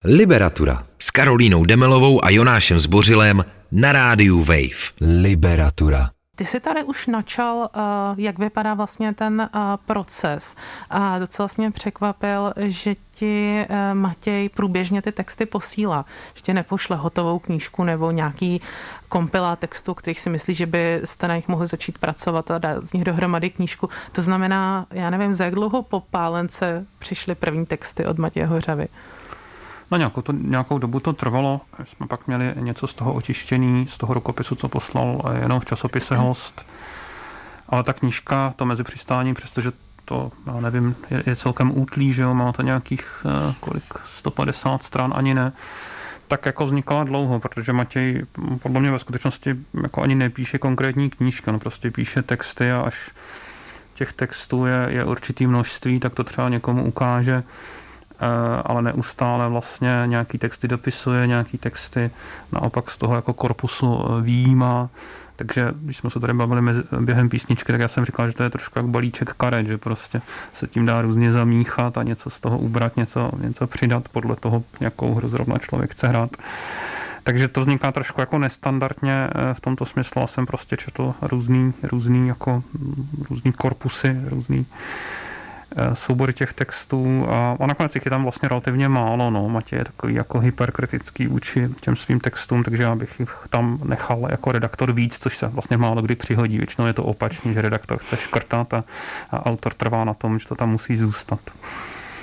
Liberatura 0.04 0.84
s 0.98 1.10
Karolínou 1.10 1.64
Demelovou 1.64 2.24
a 2.24 2.30
Jonášem 2.30 2.80
Zbořilem 2.80 3.44
na 3.72 3.92
rádiu 3.92 4.44
Wave. 4.44 4.92
Liberatura. 5.00 6.10
Ty 6.38 6.44
jsi 6.44 6.60
tady 6.60 6.84
už 6.84 7.06
načal, 7.06 7.70
eh, 7.74 7.80
jak 8.16 8.38
vypadá 8.38 8.74
vlastně 8.74 9.14
ten 9.14 9.40
eh, 9.40 9.58
proces. 9.86 10.56
A 10.90 11.18
docela 11.18 11.48
jsi 11.48 11.60
mě 11.60 11.70
překvapil, 11.70 12.52
že 12.56 12.94
ti 13.10 13.66
eh, 13.68 13.94
Matěj 13.94 14.48
průběžně 14.48 15.02
ty 15.02 15.12
texty 15.12 15.46
posílá. 15.46 16.04
Že 16.34 16.42
ti 16.42 16.54
nepošle 16.54 16.96
hotovou 16.96 17.38
knížku 17.38 17.84
nebo 17.84 18.10
nějaký 18.10 18.60
kompilát 19.08 19.58
textu, 19.58 19.94
kterých 19.94 20.20
si 20.20 20.30
myslí, 20.30 20.54
že 20.54 20.66
by 20.66 21.00
jste 21.04 21.28
na 21.28 21.36
nich 21.36 21.48
mohli 21.48 21.66
začít 21.66 21.98
pracovat 21.98 22.50
a 22.50 22.58
dát 22.58 22.86
z 22.86 22.92
nich 22.92 23.04
dohromady 23.04 23.50
knížku. 23.50 23.88
To 24.12 24.22
znamená, 24.22 24.86
já 24.90 25.10
nevím, 25.10 25.32
za 25.32 25.44
jak 25.44 25.54
dlouho 25.54 25.82
po 25.82 26.00
pálence 26.00 26.86
přišly 26.98 27.34
první 27.34 27.66
texty 27.66 28.06
od 28.06 28.18
Matěje 28.18 28.46
Hořavy? 28.46 28.88
No 29.90 29.98
nějakou, 29.98 30.22
to, 30.22 30.32
nějakou 30.32 30.78
dobu 30.78 31.00
to 31.00 31.12
trvalo. 31.12 31.60
Jsme 31.84 32.06
pak 32.06 32.26
měli 32.26 32.54
něco 32.56 32.86
z 32.86 32.94
toho 32.94 33.12
očištění, 33.12 33.86
z 33.86 33.98
toho 33.98 34.14
rukopisu, 34.14 34.54
co 34.54 34.68
poslal 34.68 35.22
jenom 35.40 35.60
v 35.60 35.64
časopise 35.64 36.14
mhm. 36.14 36.24
Host. 36.24 36.66
Ale 37.68 37.82
ta 37.82 37.92
knížka, 37.92 38.54
to 38.56 38.66
mezi 38.66 38.84
přistáním, 38.84 39.34
přestože 39.34 39.72
to, 40.04 40.32
já 40.46 40.60
nevím, 40.60 40.96
je, 41.10 41.22
je 41.26 41.36
celkem 41.36 41.78
útlý, 41.78 42.12
že 42.12 42.22
jo, 42.22 42.34
má 42.34 42.52
to 42.52 42.62
nějakých 42.62 43.26
eh, 43.26 43.54
kolik, 43.60 43.84
150 44.06 44.82
stran, 44.82 45.12
ani 45.16 45.34
ne, 45.34 45.52
tak 46.28 46.46
jako 46.46 46.66
vznikala 46.66 47.04
dlouho, 47.04 47.40
protože 47.40 47.72
Matěj 47.72 48.22
podle 48.62 48.80
mě 48.80 48.90
ve 48.90 48.98
skutečnosti 48.98 49.56
jako 49.82 50.02
ani 50.02 50.14
nepíše 50.14 50.58
konkrétní 50.58 51.10
knížka, 51.10 51.52
no 51.52 51.58
prostě 51.58 51.90
píše 51.90 52.22
texty 52.22 52.70
a 52.70 52.80
až 52.80 53.10
těch 53.94 54.12
textů 54.12 54.66
je, 54.66 54.86
je 54.88 55.04
určitý 55.04 55.46
množství, 55.46 56.00
tak 56.00 56.14
to 56.14 56.24
třeba 56.24 56.48
někomu 56.48 56.84
ukáže, 56.84 57.42
ale 58.64 58.82
neustále 58.82 59.48
vlastně 59.48 60.02
nějaký 60.06 60.38
texty 60.38 60.68
dopisuje, 60.68 61.26
nějaký 61.26 61.58
texty 61.58 62.10
naopak 62.52 62.90
z 62.90 62.96
toho 62.96 63.14
jako 63.14 63.32
korpusu 63.32 64.04
eh, 64.04 64.22
výjímá 64.22 64.88
takže 65.38 65.68
když 65.82 65.96
jsme 65.96 66.10
se 66.10 66.20
tady 66.20 66.32
bavili 66.32 66.62
mezi, 66.62 66.82
během 67.00 67.28
písničky, 67.28 67.72
tak 67.72 67.80
já 67.80 67.88
jsem 67.88 68.04
říkal, 68.04 68.28
že 68.28 68.34
to 68.34 68.42
je 68.42 68.50
trošku 68.50 68.78
jak 68.78 68.86
balíček 68.86 69.32
karet, 69.32 69.66
že 69.66 69.78
prostě 69.78 70.22
se 70.52 70.66
tím 70.66 70.86
dá 70.86 71.02
různě 71.02 71.32
zamíchat 71.32 71.98
a 71.98 72.02
něco 72.02 72.30
z 72.30 72.40
toho 72.40 72.58
ubrat, 72.58 72.96
něco, 72.96 73.30
něco 73.40 73.66
přidat 73.66 74.08
podle 74.08 74.36
toho, 74.36 74.62
jakou 74.80 75.14
hru 75.14 75.28
zrovna 75.28 75.58
člověk 75.58 75.92
chce 75.92 76.08
hrát. 76.08 76.36
Takže 77.22 77.48
to 77.48 77.60
vzniká 77.60 77.92
trošku 77.92 78.20
jako 78.20 78.38
nestandardně 78.38 79.28
eh, 79.30 79.54
v 79.54 79.60
tomto 79.60 79.84
smyslu. 79.84 80.20
Já 80.20 80.26
jsem 80.26 80.46
prostě 80.46 80.76
četl 80.76 81.14
různý, 81.22 81.72
různý, 81.82 82.28
jako, 82.28 82.62
různý 83.30 83.52
korpusy, 83.52 84.16
různý 84.26 84.66
Eh, 84.66 85.27
soubory 85.94 86.32
těch 86.32 86.52
textů 86.52 87.26
a, 87.28 87.56
a 87.60 87.66
nakonec 87.66 87.94
je 87.94 88.00
tam 88.00 88.22
vlastně 88.22 88.48
relativně 88.48 88.88
málo. 88.88 89.30
No. 89.30 89.48
Matěj 89.48 89.78
je 89.78 89.84
takový 89.84 90.14
jako 90.14 90.38
hyperkritický 90.38 91.26
vůči 91.26 91.68
těm 91.80 91.96
svým 91.96 92.20
textům, 92.20 92.62
takže 92.62 92.82
já 92.82 92.94
bych 92.94 93.20
jich 93.20 93.38
tam 93.50 93.80
nechal 93.84 94.26
jako 94.30 94.52
redaktor 94.52 94.92
víc, 94.92 95.18
což 95.18 95.36
se 95.36 95.46
vlastně 95.46 95.76
málo 95.76 96.02
kdy 96.02 96.14
přihodí. 96.14 96.58
Většinou 96.58 96.86
je 96.86 96.92
to 96.92 97.04
opačně, 97.04 97.52
že 97.52 97.62
redaktor 97.62 97.98
chce 97.98 98.16
škrtat 98.16 98.74
a, 98.74 98.84
a 99.30 99.46
autor 99.46 99.74
trvá 99.74 100.04
na 100.04 100.14
tom, 100.14 100.38
že 100.38 100.48
to 100.48 100.54
tam 100.54 100.70
musí 100.70 100.96
zůstat. 100.96 101.40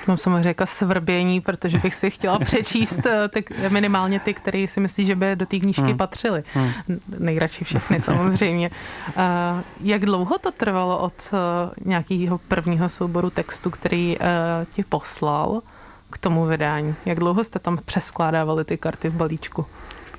Mám 0.08 0.18
samozřejmě 0.18 0.48
jako 0.48 0.66
svrbění, 0.66 1.42
protože 1.42 1.78
bych 1.78 1.96
si 1.96 2.10
chtěla 2.10 2.40
přečíst 2.46 3.06
eh, 3.06 3.28
ty, 3.28 3.44
minimálně 3.70 4.20
ty, 4.20 4.34
které 4.34 4.68
si 4.68 4.80
myslí, 4.80 5.06
že 5.06 5.16
by 5.16 5.36
do 5.36 5.46
té 5.46 5.60
knížky 5.60 5.82
hmm. 5.82 5.98
patřily. 5.98 6.44
Hmm. 6.54 6.72
Nejradši 7.20 7.64
všechny 7.64 8.00
samozřejmě. 8.00 8.70
Uh, 9.08 9.14
jak 9.82 10.06
dlouho 10.06 10.38
to 10.38 10.52
trvalo 10.52 10.98
od 10.98 11.14
uh, 11.34 11.40
nějakého 11.86 12.38
prvního 12.38 12.90
souboru 12.90 13.30
textu, 13.30 13.70
který 13.70 14.18
ti 14.74 14.84
poslal 14.84 15.62
k 16.10 16.18
tomu 16.18 16.46
vydání? 16.46 16.96
Jak 17.06 17.20
dlouho 17.20 17.44
jste 17.44 17.60
tam 17.60 17.78
přeskládávali 17.86 18.66
ty 18.66 18.78
karty 18.78 19.10
v 19.10 19.14
balíčku? 19.14 19.66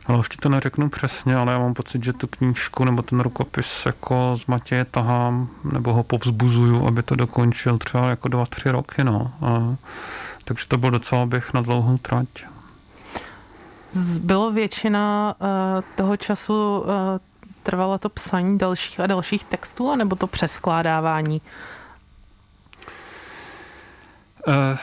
Ale 0.08 0.18
už 0.18 0.28
ti 0.28 0.36
to 0.36 0.48
neřeknu 0.48 0.88
přesně, 0.88 1.36
ale 1.36 1.52
já 1.52 1.58
mám 1.58 1.74
pocit, 1.74 2.04
že 2.04 2.12
tu 2.12 2.26
knížku 2.26 2.84
nebo 2.84 3.02
ten 3.02 3.20
rukopis 3.20 3.86
jako 3.86 4.36
z 4.36 4.46
Matěje 4.46 4.84
tahám, 4.84 5.48
nebo 5.72 5.92
ho 5.92 6.02
povzbuzuju, 6.02 6.86
aby 6.86 7.02
to 7.02 7.16
dokončil 7.16 7.78
třeba 7.78 8.10
jako 8.10 8.28
dva, 8.28 8.46
tři 8.46 8.70
roky, 8.70 9.04
no. 9.04 9.32
A, 9.42 9.76
takže 10.44 10.66
to 10.68 10.78
byl 10.78 10.90
docela 10.90 11.26
běh 11.26 11.54
na 11.54 11.60
dlouhou 11.60 11.98
trať. 11.98 12.28
Bylo 14.20 14.52
většina 14.52 15.34
uh, 15.38 15.46
toho 15.94 16.16
času 16.16 16.78
uh, 16.78 16.86
trvalo 17.62 17.98
to 17.98 18.08
psaní 18.08 18.58
dalších 18.58 19.00
a 19.00 19.06
dalších 19.06 19.44
textů, 19.44 19.90
anebo 19.90 20.16
to 20.16 20.26
přeskládávání? 20.26 21.40
Uh, 24.48 24.78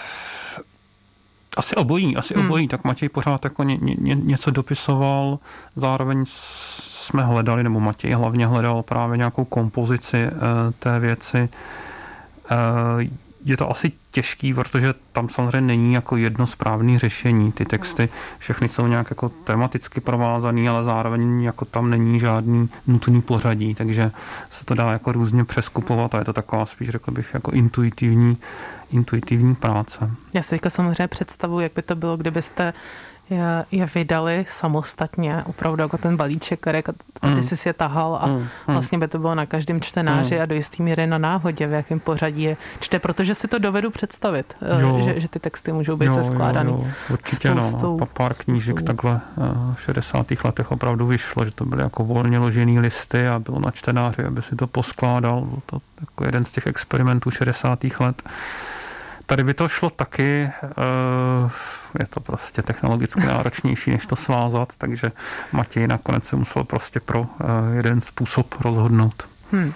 asi 1.58 1.76
obojí, 1.76 2.18
asi 2.18 2.34
hmm. 2.34 2.46
obojí. 2.46 2.68
Tak 2.68 2.84
Matěj 2.84 3.10
pořád 3.10 3.44
jako 3.44 3.64
ně, 3.64 3.78
ně, 3.82 4.16
něco 4.16 4.52
dopisoval, 4.52 5.40
zároveň 5.76 6.24
jsme 6.28 7.24
hledali, 7.24 7.64
nebo 7.64 7.80
Matěj 7.80 8.14
hlavně 8.14 8.48
hledal 8.48 8.84
právě 8.84 9.18
nějakou 9.18 9.46
kompozici 9.46 10.18
e, 10.18 10.32
té 10.80 11.00
věci. 11.00 11.38
E, 11.40 11.50
je 13.46 13.58
to 13.58 13.72
asi 13.72 13.92
těžký, 14.12 14.54
protože 14.54 14.94
tam 15.12 15.30
samozřejmě 15.30 15.62
není 15.62 15.94
jako 15.94 16.18
jedno 16.18 16.48
správné 16.48 17.00
řešení. 17.00 17.52
Ty 17.52 17.66
texty 17.66 18.10
všechny 18.38 18.68
jsou 18.68 18.88
nějak 18.88 19.10
jako 19.10 19.30
tematicky 19.30 20.02
provázaný, 20.02 20.70
ale 20.70 20.84
zároveň 20.84 21.44
jako 21.44 21.66
tam 21.66 21.90
není 21.90 22.20
žádný 22.20 22.70
nutný 22.88 23.22
pořadí, 23.22 23.76
takže 23.76 24.12
se 24.50 24.66
to 24.66 24.76
dá 24.76 24.92
jako 24.92 25.12
různě 25.12 25.44
přeskupovat 25.44 26.16
a 26.16 26.20
je 26.20 26.26
to 26.26 26.34
taková 26.34 26.66
spíš 26.66 26.90
řekl 26.90 27.12
bych 27.12 27.34
jako 27.34 27.52
intuitivní, 27.52 28.38
intuitivní 28.92 29.56
práce. 29.56 30.12
Já 30.34 30.42
si 30.42 30.60
samozřejmě 30.68 31.08
představu, 31.08 31.60
jak 31.60 31.72
by 31.76 31.82
to 31.82 31.96
bylo, 31.96 32.18
kdybyste 32.18 32.74
je, 33.30 33.66
je 33.72 33.86
vydali 33.96 34.46
samostatně, 34.48 35.44
opravdu 35.46 35.82
jako 35.82 35.98
ten 35.98 36.18
balíček, 36.18 36.60
který 36.60 36.84
a 37.22 37.28
ty 37.28 37.36
mm. 37.36 37.44
jsi 37.44 37.70
je 37.70 37.74
tahal 37.74 38.20
a 38.22 38.28
mm. 38.28 38.48
vlastně 38.68 38.98
by 38.98 39.08
to 39.08 39.20
bylo 39.20 39.36
na 39.36 39.46
každém 39.46 39.82
čtenáři 39.82 40.36
mm. 40.36 40.42
a 40.42 40.46
do 40.46 40.56
jistý 40.56 40.84
míry 40.84 41.08
na 41.08 41.18
náhodě, 41.18 41.68
v 41.68 41.72
jakém 41.72 42.00
pořadí 42.00 42.44
je 42.44 42.58
čte, 42.80 43.00
protože 43.00 43.36
si 43.36 43.48
to 43.48 43.60
dovedu 43.60 43.92
představit, 43.92 44.56
eh, 44.62 44.82
jo. 44.82 45.02
že, 45.02 45.20
že 45.20 45.28
ty 45.28 45.40
texty 45.40 45.72
můžou 45.72 45.98
být 45.98 46.14
seskládaný. 46.14 46.72
Jo, 46.72 46.82
jo. 46.84 46.92
Určitě 47.10 47.56
no, 47.56 47.62
spoustou, 47.62 47.98
no, 48.00 48.06
pár 48.06 48.34
knížek 48.34 48.76
spoustou. 48.76 48.88
takhle 48.88 49.22
eh, 49.38 49.76
v 49.76 49.82
60. 49.82 50.28
letech 50.44 50.72
opravdu 50.72 51.08
vyšlo, 51.08 51.46
že 51.46 51.52
to 51.52 51.66
byly 51.66 51.82
jako 51.82 52.04
volně 52.04 52.40
ložený 52.40 52.80
listy 52.80 53.28
a 53.28 53.40
bylo 53.40 53.60
na 53.60 53.72
čtenáři, 53.72 54.24
aby 54.24 54.42
si 54.42 54.56
to 54.56 54.68
poskládal. 54.68 55.42
Byl 55.42 55.60
to 55.66 55.78
jako 56.02 56.26
jeden 56.26 56.44
z 56.44 56.52
těch 56.52 56.68
experimentů 56.68 57.32
60. 57.32 57.80
let. 58.00 58.24
Tady 59.26 59.44
by 59.44 59.54
to 59.54 59.68
šlo 59.68 59.90
taky, 59.90 60.52
eh, 60.64 61.50
je 62.00 62.06
to 62.06 62.20
prostě 62.20 62.62
technologicky 62.62 63.20
náročnější, 63.20 63.92
než 63.92 64.06
to 64.06 64.16
svázat, 64.16 64.74
takže 64.78 65.12
Matěj 65.52 65.88
nakonec 65.88 66.24
se 66.24 66.36
musel 66.36 66.64
prostě 66.64 67.00
pro 67.00 67.26
eh, 67.26 67.76
jeden 67.76 68.02
způsob 68.02 68.56
rozhodnout. 68.62 69.28
Hmm. 69.52 69.74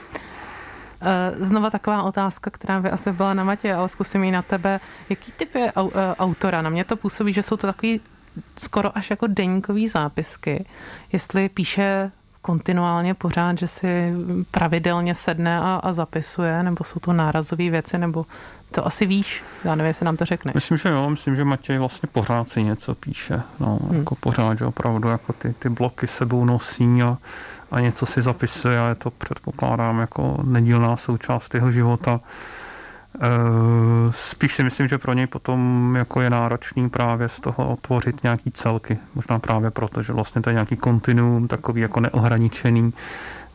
Znova 1.39 1.69
taková 1.69 2.03
otázka, 2.03 2.49
která 2.49 2.79
by 2.79 2.89
asi 2.89 3.12
byla 3.12 3.33
na 3.33 3.43
Matě, 3.43 3.73
ale 3.73 3.89
zkusím 3.89 4.23
ji 4.23 4.31
na 4.31 4.41
tebe. 4.41 4.79
Jaký 5.10 5.31
typ 5.31 5.55
je 5.55 5.73
autora? 6.19 6.62
Na 6.62 6.69
mě 6.69 6.83
to 6.83 6.95
působí, 6.95 7.33
že 7.33 7.43
jsou 7.43 7.57
to 7.57 7.67
takový 7.67 8.01
skoro 8.57 8.97
až 8.97 9.10
jako 9.10 9.27
deníkový 9.27 9.88
zápisky. 9.88 10.65
Jestli 11.12 11.49
píše 11.49 12.12
kontinuálně 12.41 13.13
pořád, 13.13 13.58
že 13.58 13.67
si 13.67 14.13
pravidelně 14.52 15.15
sedne 15.15 15.60
a, 15.60 15.76
a 15.84 15.93
zapisuje, 15.93 16.63
nebo 16.63 16.84
jsou 16.84 17.00
to 17.00 17.13
nárazové 17.13 17.69
věci, 17.69 17.97
nebo 17.97 18.26
to 18.71 18.88
asi 18.88 19.06
víš, 19.06 19.43
já 19.63 19.76
nevím, 19.76 19.88
jestli 19.88 20.06
nám 20.06 20.17
to 20.17 20.26
řekneš. 20.26 20.56
Myslím, 20.56 20.78
že 20.78 20.89
jo, 20.89 21.10
myslím, 21.10 21.36
že 21.36 21.43
Matěj 21.43 21.78
vlastně 21.78 22.10
pořád 22.12 22.50
si 22.50 22.63
něco 22.63 22.95
píše, 22.95 23.41
no, 23.60 23.80
hmm. 23.89 24.00
jako 24.00 24.15
pořád, 24.15 24.58
že 24.58 24.65
opravdu 24.65 25.10
jako 25.10 25.34
ty, 25.34 25.54
ty 25.60 25.69
bloky 25.69 26.08
sebou 26.08 26.45
nosí 26.45 27.02
a, 27.04 27.17
a 27.71 27.80
něco 27.80 28.06
si 28.06 28.21
zapisuje 28.21 28.80
a 28.80 28.89
je 28.89 28.95
to 28.95 29.12
předpokládám 29.12 30.00
jako 30.00 30.38
nedílná 30.43 30.97
součást 30.97 31.56
jeho 31.56 31.71
života. 31.71 32.19
Eh, 32.23 32.66
spíš 34.12 34.53
si 34.53 34.63
myslím, 34.63 34.88
že 34.88 34.97
pro 34.97 35.13
něj 35.13 35.27
potom 35.27 35.95
jako 35.95 36.21
je 36.21 36.30
náročný 36.30 36.89
právě 36.89 37.30
z 37.30 37.39
toho 37.39 37.77
tvořit 37.82 38.23
nějaký 38.23 38.51
celky. 38.51 38.97
Možná 39.15 39.39
právě 39.39 39.71
proto, 39.71 40.01
že 40.01 40.13
vlastně 40.13 40.41
to 40.41 40.49
je 40.49 40.53
nějaký 40.53 40.77
kontinuum, 40.77 41.47
takový 41.47 41.82
jako 41.82 41.99
neohraničený, 41.99 42.93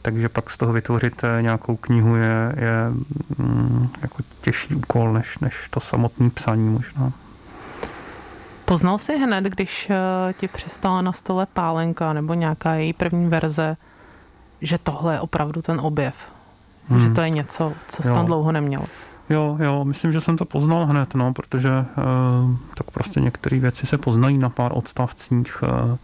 takže 0.02 0.28
pak 0.28 0.50
z 0.50 0.56
toho 0.56 0.72
vytvořit 0.72 1.24
eh, 1.24 1.42
nějakou 1.42 1.76
knihu 1.76 2.16
je, 2.16 2.54
je 2.56 2.90
mm, 3.38 3.88
jako 4.02 4.22
těžší 4.40 4.74
úkol, 4.74 5.12
než, 5.12 5.38
než 5.38 5.68
to 5.70 5.80
samotné 5.80 6.30
psaní 6.30 6.68
možná. 6.68 7.12
Poznal 8.64 8.98
jsi 8.98 9.18
hned, 9.18 9.44
když 9.44 9.90
eh, 9.90 10.32
ti 10.32 10.48
přistála 10.48 11.02
na 11.02 11.12
stole 11.12 11.46
pálenka 11.46 12.12
nebo 12.12 12.34
nějaká 12.34 12.74
její 12.74 12.92
první 12.92 13.28
verze, 13.28 13.76
že 14.60 14.78
tohle 14.78 15.14
je 15.14 15.20
opravdu 15.20 15.62
ten 15.62 15.80
objev? 15.80 16.14
Hmm. 16.88 17.00
Že 17.00 17.10
to 17.10 17.20
je 17.20 17.30
něco, 17.30 17.72
co 17.88 18.02
jsi 18.02 18.08
jo. 18.08 18.14
tam 18.14 18.26
dlouho 18.26 18.52
neměl? 18.52 18.82
Jo, 19.30 19.56
jo, 19.60 19.84
myslím, 19.84 20.12
že 20.12 20.20
jsem 20.20 20.36
to 20.36 20.44
poznal 20.44 20.86
hned, 20.86 21.14
no, 21.14 21.32
protože 21.32 21.68
e, 21.68 21.84
tak 22.74 22.90
prostě 22.90 23.20
některé 23.20 23.58
věci 23.58 23.86
se 23.86 23.98
poznají 23.98 24.38
na 24.38 24.48
pár 24.48 24.72
odstavcích 24.74 25.62
e, 25.62 25.98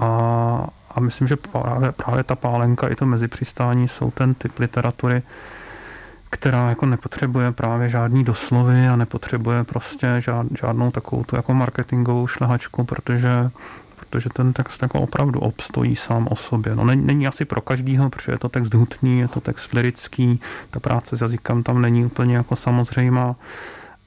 a, 0.00 0.66
a 0.90 1.00
myslím, 1.00 1.28
že 1.28 1.36
právě, 1.36 1.92
právě 1.92 2.24
ta 2.24 2.34
pálenka 2.34 2.88
i 2.88 2.94
to 2.94 3.06
mezipřistání 3.06 3.88
jsou 3.88 4.10
ten 4.10 4.34
typ 4.34 4.58
literatury, 4.58 5.22
která 6.30 6.68
jako 6.68 6.86
nepotřebuje 6.86 7.52
právě 7.52 7.88
žádný 7.88 8.24
doslovy 8.24 8.88
a 8.88 8.96
nepotřebuje 8.96 9.64
prostě 9.64 10.16
žád, 10.18 10.46
žádnou 10.60 10.90
takovou 10.90 11.24
tu 11.24 11.36
jako 11.36 11.54
marketingovou 11.54 12.26
šlehačku, 12.26 12.84
protože 12.84 13.50
protože 14.10 14.30
ten 14.30 14.52
text 14.52 14.82
jako 14.82 15.00
opravdu 15.00 15.40
obstojí 15.40 15.96
sám 15.96 16.28
o 16.30 16.36
sobě. 16.36 16.76
No, 16.76 16.84
není, 16.84 17.06
není 17.06 17.26
asi 17.26 17.44
pro 17.44 17.60
každýho, 17.60 18.10
protože 18.10 18.32
je 18.32 18.38
to 18.38 18.48
text 18.48 18.74
hutný, 18.74 19.18
je 19.20 19.28
to 19.28 19.40
text 19.40 19.72
lirický, 19.72 20.40
ta 20.70 20.80
práce 20.80 21.16
s 21.16 21.20
jazykem 21.20 21.62
tam 21.62 21.82
není 21.82 22.04
úplně 22.04 22.36
jako 22.36 22.56
samozřejmá, 22.56 23.36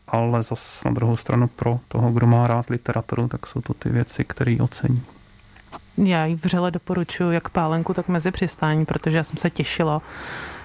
ale 0.07 0.43
zase 0.43 0.89
na 0.89 0.93
druhou 0.93 1.17
stranu 1.17 1.47
pro 1.47 1.79
toho, 1.87 2.11
kdo 2.11 2.27
má 2.27 2.47
rád 2.47 2.69
literaturu, 2.69 3.27
tak 3.27 3.47
jsou 3.47 3.61
to 3.61 3.73
ty 3.73 3.89
věci, 3.89 4.23
které 4.23 4.57
ocení. 4.59 5.03
Já 5.97 6.25
ji 6.25 6.35
vřele 6.35 6.71
doporučuji 6.71 7.31
jak 7.31 7.49
pálenku, 7.49 7.93
tak 7.93 8.07
mezi 8.07 8.31
přistání, 8.31 8.85
protože 8.85 9.17
já 9.17 9.23
jsem 9.23 9.37
se 9.37 9.49
těšila 9.49 10.01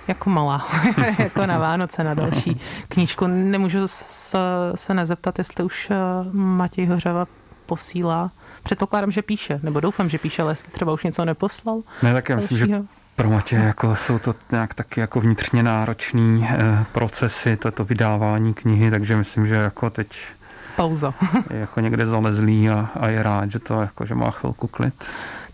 jako 0.08 0.30
malá, 0.30 0.66
jako 1.18 1.46
na 1.46 1.58
Vánoce, 1.58 2.04
na 2.04 2.14
další 2.14 2.60
knížku. 2.88 3.26
Nemůžu 3.26 3.82
se, 3.86 4.38
se 4.74 4.94
nezeptat, 4.94 5.38
jestli 5.38 5.64
už 5.64 5.90
eh, 5.90 5.96
Matěj 6.32 6.86
Hořava 6.86 7.26
posílá. 7.66 8.30
Předpokládám, 8.62 9.10
že 9.10 9.22
píše, 9.22 9.60
nebo 9.62 9.80
doufám, 9.80 10.08
že 10.08 10.18
píše, 10.18 10.42
ale 10.42 10.52
jestli 10.52 10.72
třeba 10.72 10.92
už 10.92 11.04
něco 11.04 11.24
neposlal. 11.24 11.80
Ne, 12.02 12.12
tak 12.12 12.28
já 12.28 12.36
myslím, 12.36 12.58
že 12.58 12.82
pro 13.16 13.30
Matě 13.30 13.56
jako 13.56 13.96
jsou 13.96 14.18
to 14.18 14.34
nějak 14.50 14.74
taky 14.74 15.00
jako 15.00 15.20
vnitřně 15.20 15.62
náročný 15.62 16.48
eh, 16.50 16.84
procesy, 16.92 17.56
to, 17.56 17.70
to 17.70 17.84
vydávání 17.84 18.54
knihy, 18.54 18.90
takže 18.90 19.16
myslím, 19.16 19.46
že 19.46 19.54
jako 19.54 19.90
teď 19.90 20.08
pauza. 20.76 21.14
je 21.50 21.60
jako 21.60 21.80
někde 21.80 22.06
zalezlý 22.06 22.70
a, 22.70 22.88
a 23.00 23.08
je 23.08 23.22
rád, 23.22 23.52
že 23.52 23.58
to 23.58 23.80
jako, 23.80 24.06
že 24.06 24.14
má 24.14 24.30
chvilku 24.30 24.66
klid. 24.66 25.04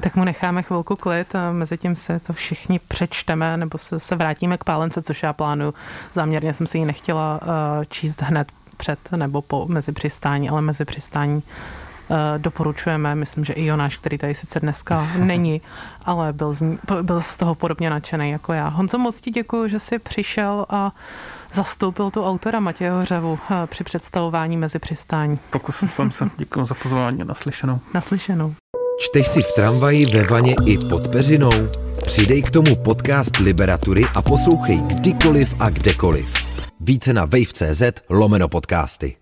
Tak 0.00 0.16
mu 0.16 0.24
necháme 0.24 0.62
chvilku 0.62 0.96
klid 0.96 1.34
a 1.34 1.52
mezi 1.52 1.78
tím 1.78 1.96
se 1.96 2.20
to 2.20 2.32
všichni 2.32 2.80
přečteme 2.88 3.56
nebo 3.56 3.78
se, 3.78 3.98
se 3.98 4.16
vrátíme 4.16 4.58
k 4.58 4.64
pálence, 4.64 5.02
což 5.02 5.22
já 5.22 5.32
plánuju. 5.32 5.74
Záměrně 6.12 6.54
jsem 6.54 6.66
si 6.66 6.78
ji 6.78 6.84
nechtěla 6.84 7.40
uh, 7.42 7.48
číst 7.88 8.22
hned 8.22 8.52
před 8.76 8.98
nebo 9.16 9.42
po 9.42 9.66
mezi 9.68 9.92
přistání, 9.92 10.50
ale 10.50 10.62
mezi 10.62 10.84
přistání 10.84 11.42
doporučujeme. 12.38 13.14
Myslím, 13.14 13.44
že 13.44 13.52
i 13.52 13.66
Jonáš, 13.66 13.96
který 13.96 14.18
tady 14.18 14.34
sice 14.34 14.60
dneska 14.60 15.08
není, 15.18 15.60
ale 16.04 16.32
byl 16.32 16.52
z, 16.52 16.60
ní, 16.60 16.76
byl 17.02 17.20
z 17.20 17.36
toho 17.36 17.54
podobně 17.54 17.90
nadšený 17.90 18.30
jako 18.30 18.52
já. 18.52 18.68
Honzo, 18.68 18.98
moc 18.98 19.20
ti 19.20 19.30
děkuji, 19.30 19.68
že 19.68 19.78
jsi 19.78 19.98
přišel 19.98 20.66
a 20.68 20.92
zastoupil 21.52 22.10
tu 22.10 22.24
autora 22.24 22.60
Matěje 22.60 22.90
Hořevu 22.90 23.38
eh, 23.50 23.66
při 23.66 23.84
představování 23.84 24.56
mezi 24.56 24.78
přistání. 24.78 25.38
Pokusil 25.50 25.88
jsem 25.88 26.10
se. 26.10 26.30
Děkuji 26.36 26.64
za 26.64 26.74
pozvání 26.74 27.22
a 27.22 27.24
naslyšenou. 27.24 27.78
Naslyšenou. 27.94 28.54
Čteš 29.00 29.28
si 29.28 29.42
v 29.42 29.52
tramvaji, 29.52 30.06
ve 30.06 30.22
vaně 30.22 30.54
i 30.66 30.78
pod 30.78 31.08
peřinou? 31.08 31.50
Přidej 32.04 32.42
k 32.42 32.50
tomu 32.50 32.76
podcast 32.76 33.36
Liberatury 33.36 34.04
a 34.14 34.22
poslouchej 34.22 34.78
kdykoliv 34.78 35.54
a 35.58 35.70
kdekoliv. 35.70 36.34
Více 36.80 37.12
na 37.12 37.24
wave.cz 37.24 37.82
lomeno 38.08 38.48
podcasty. 38.48 39.19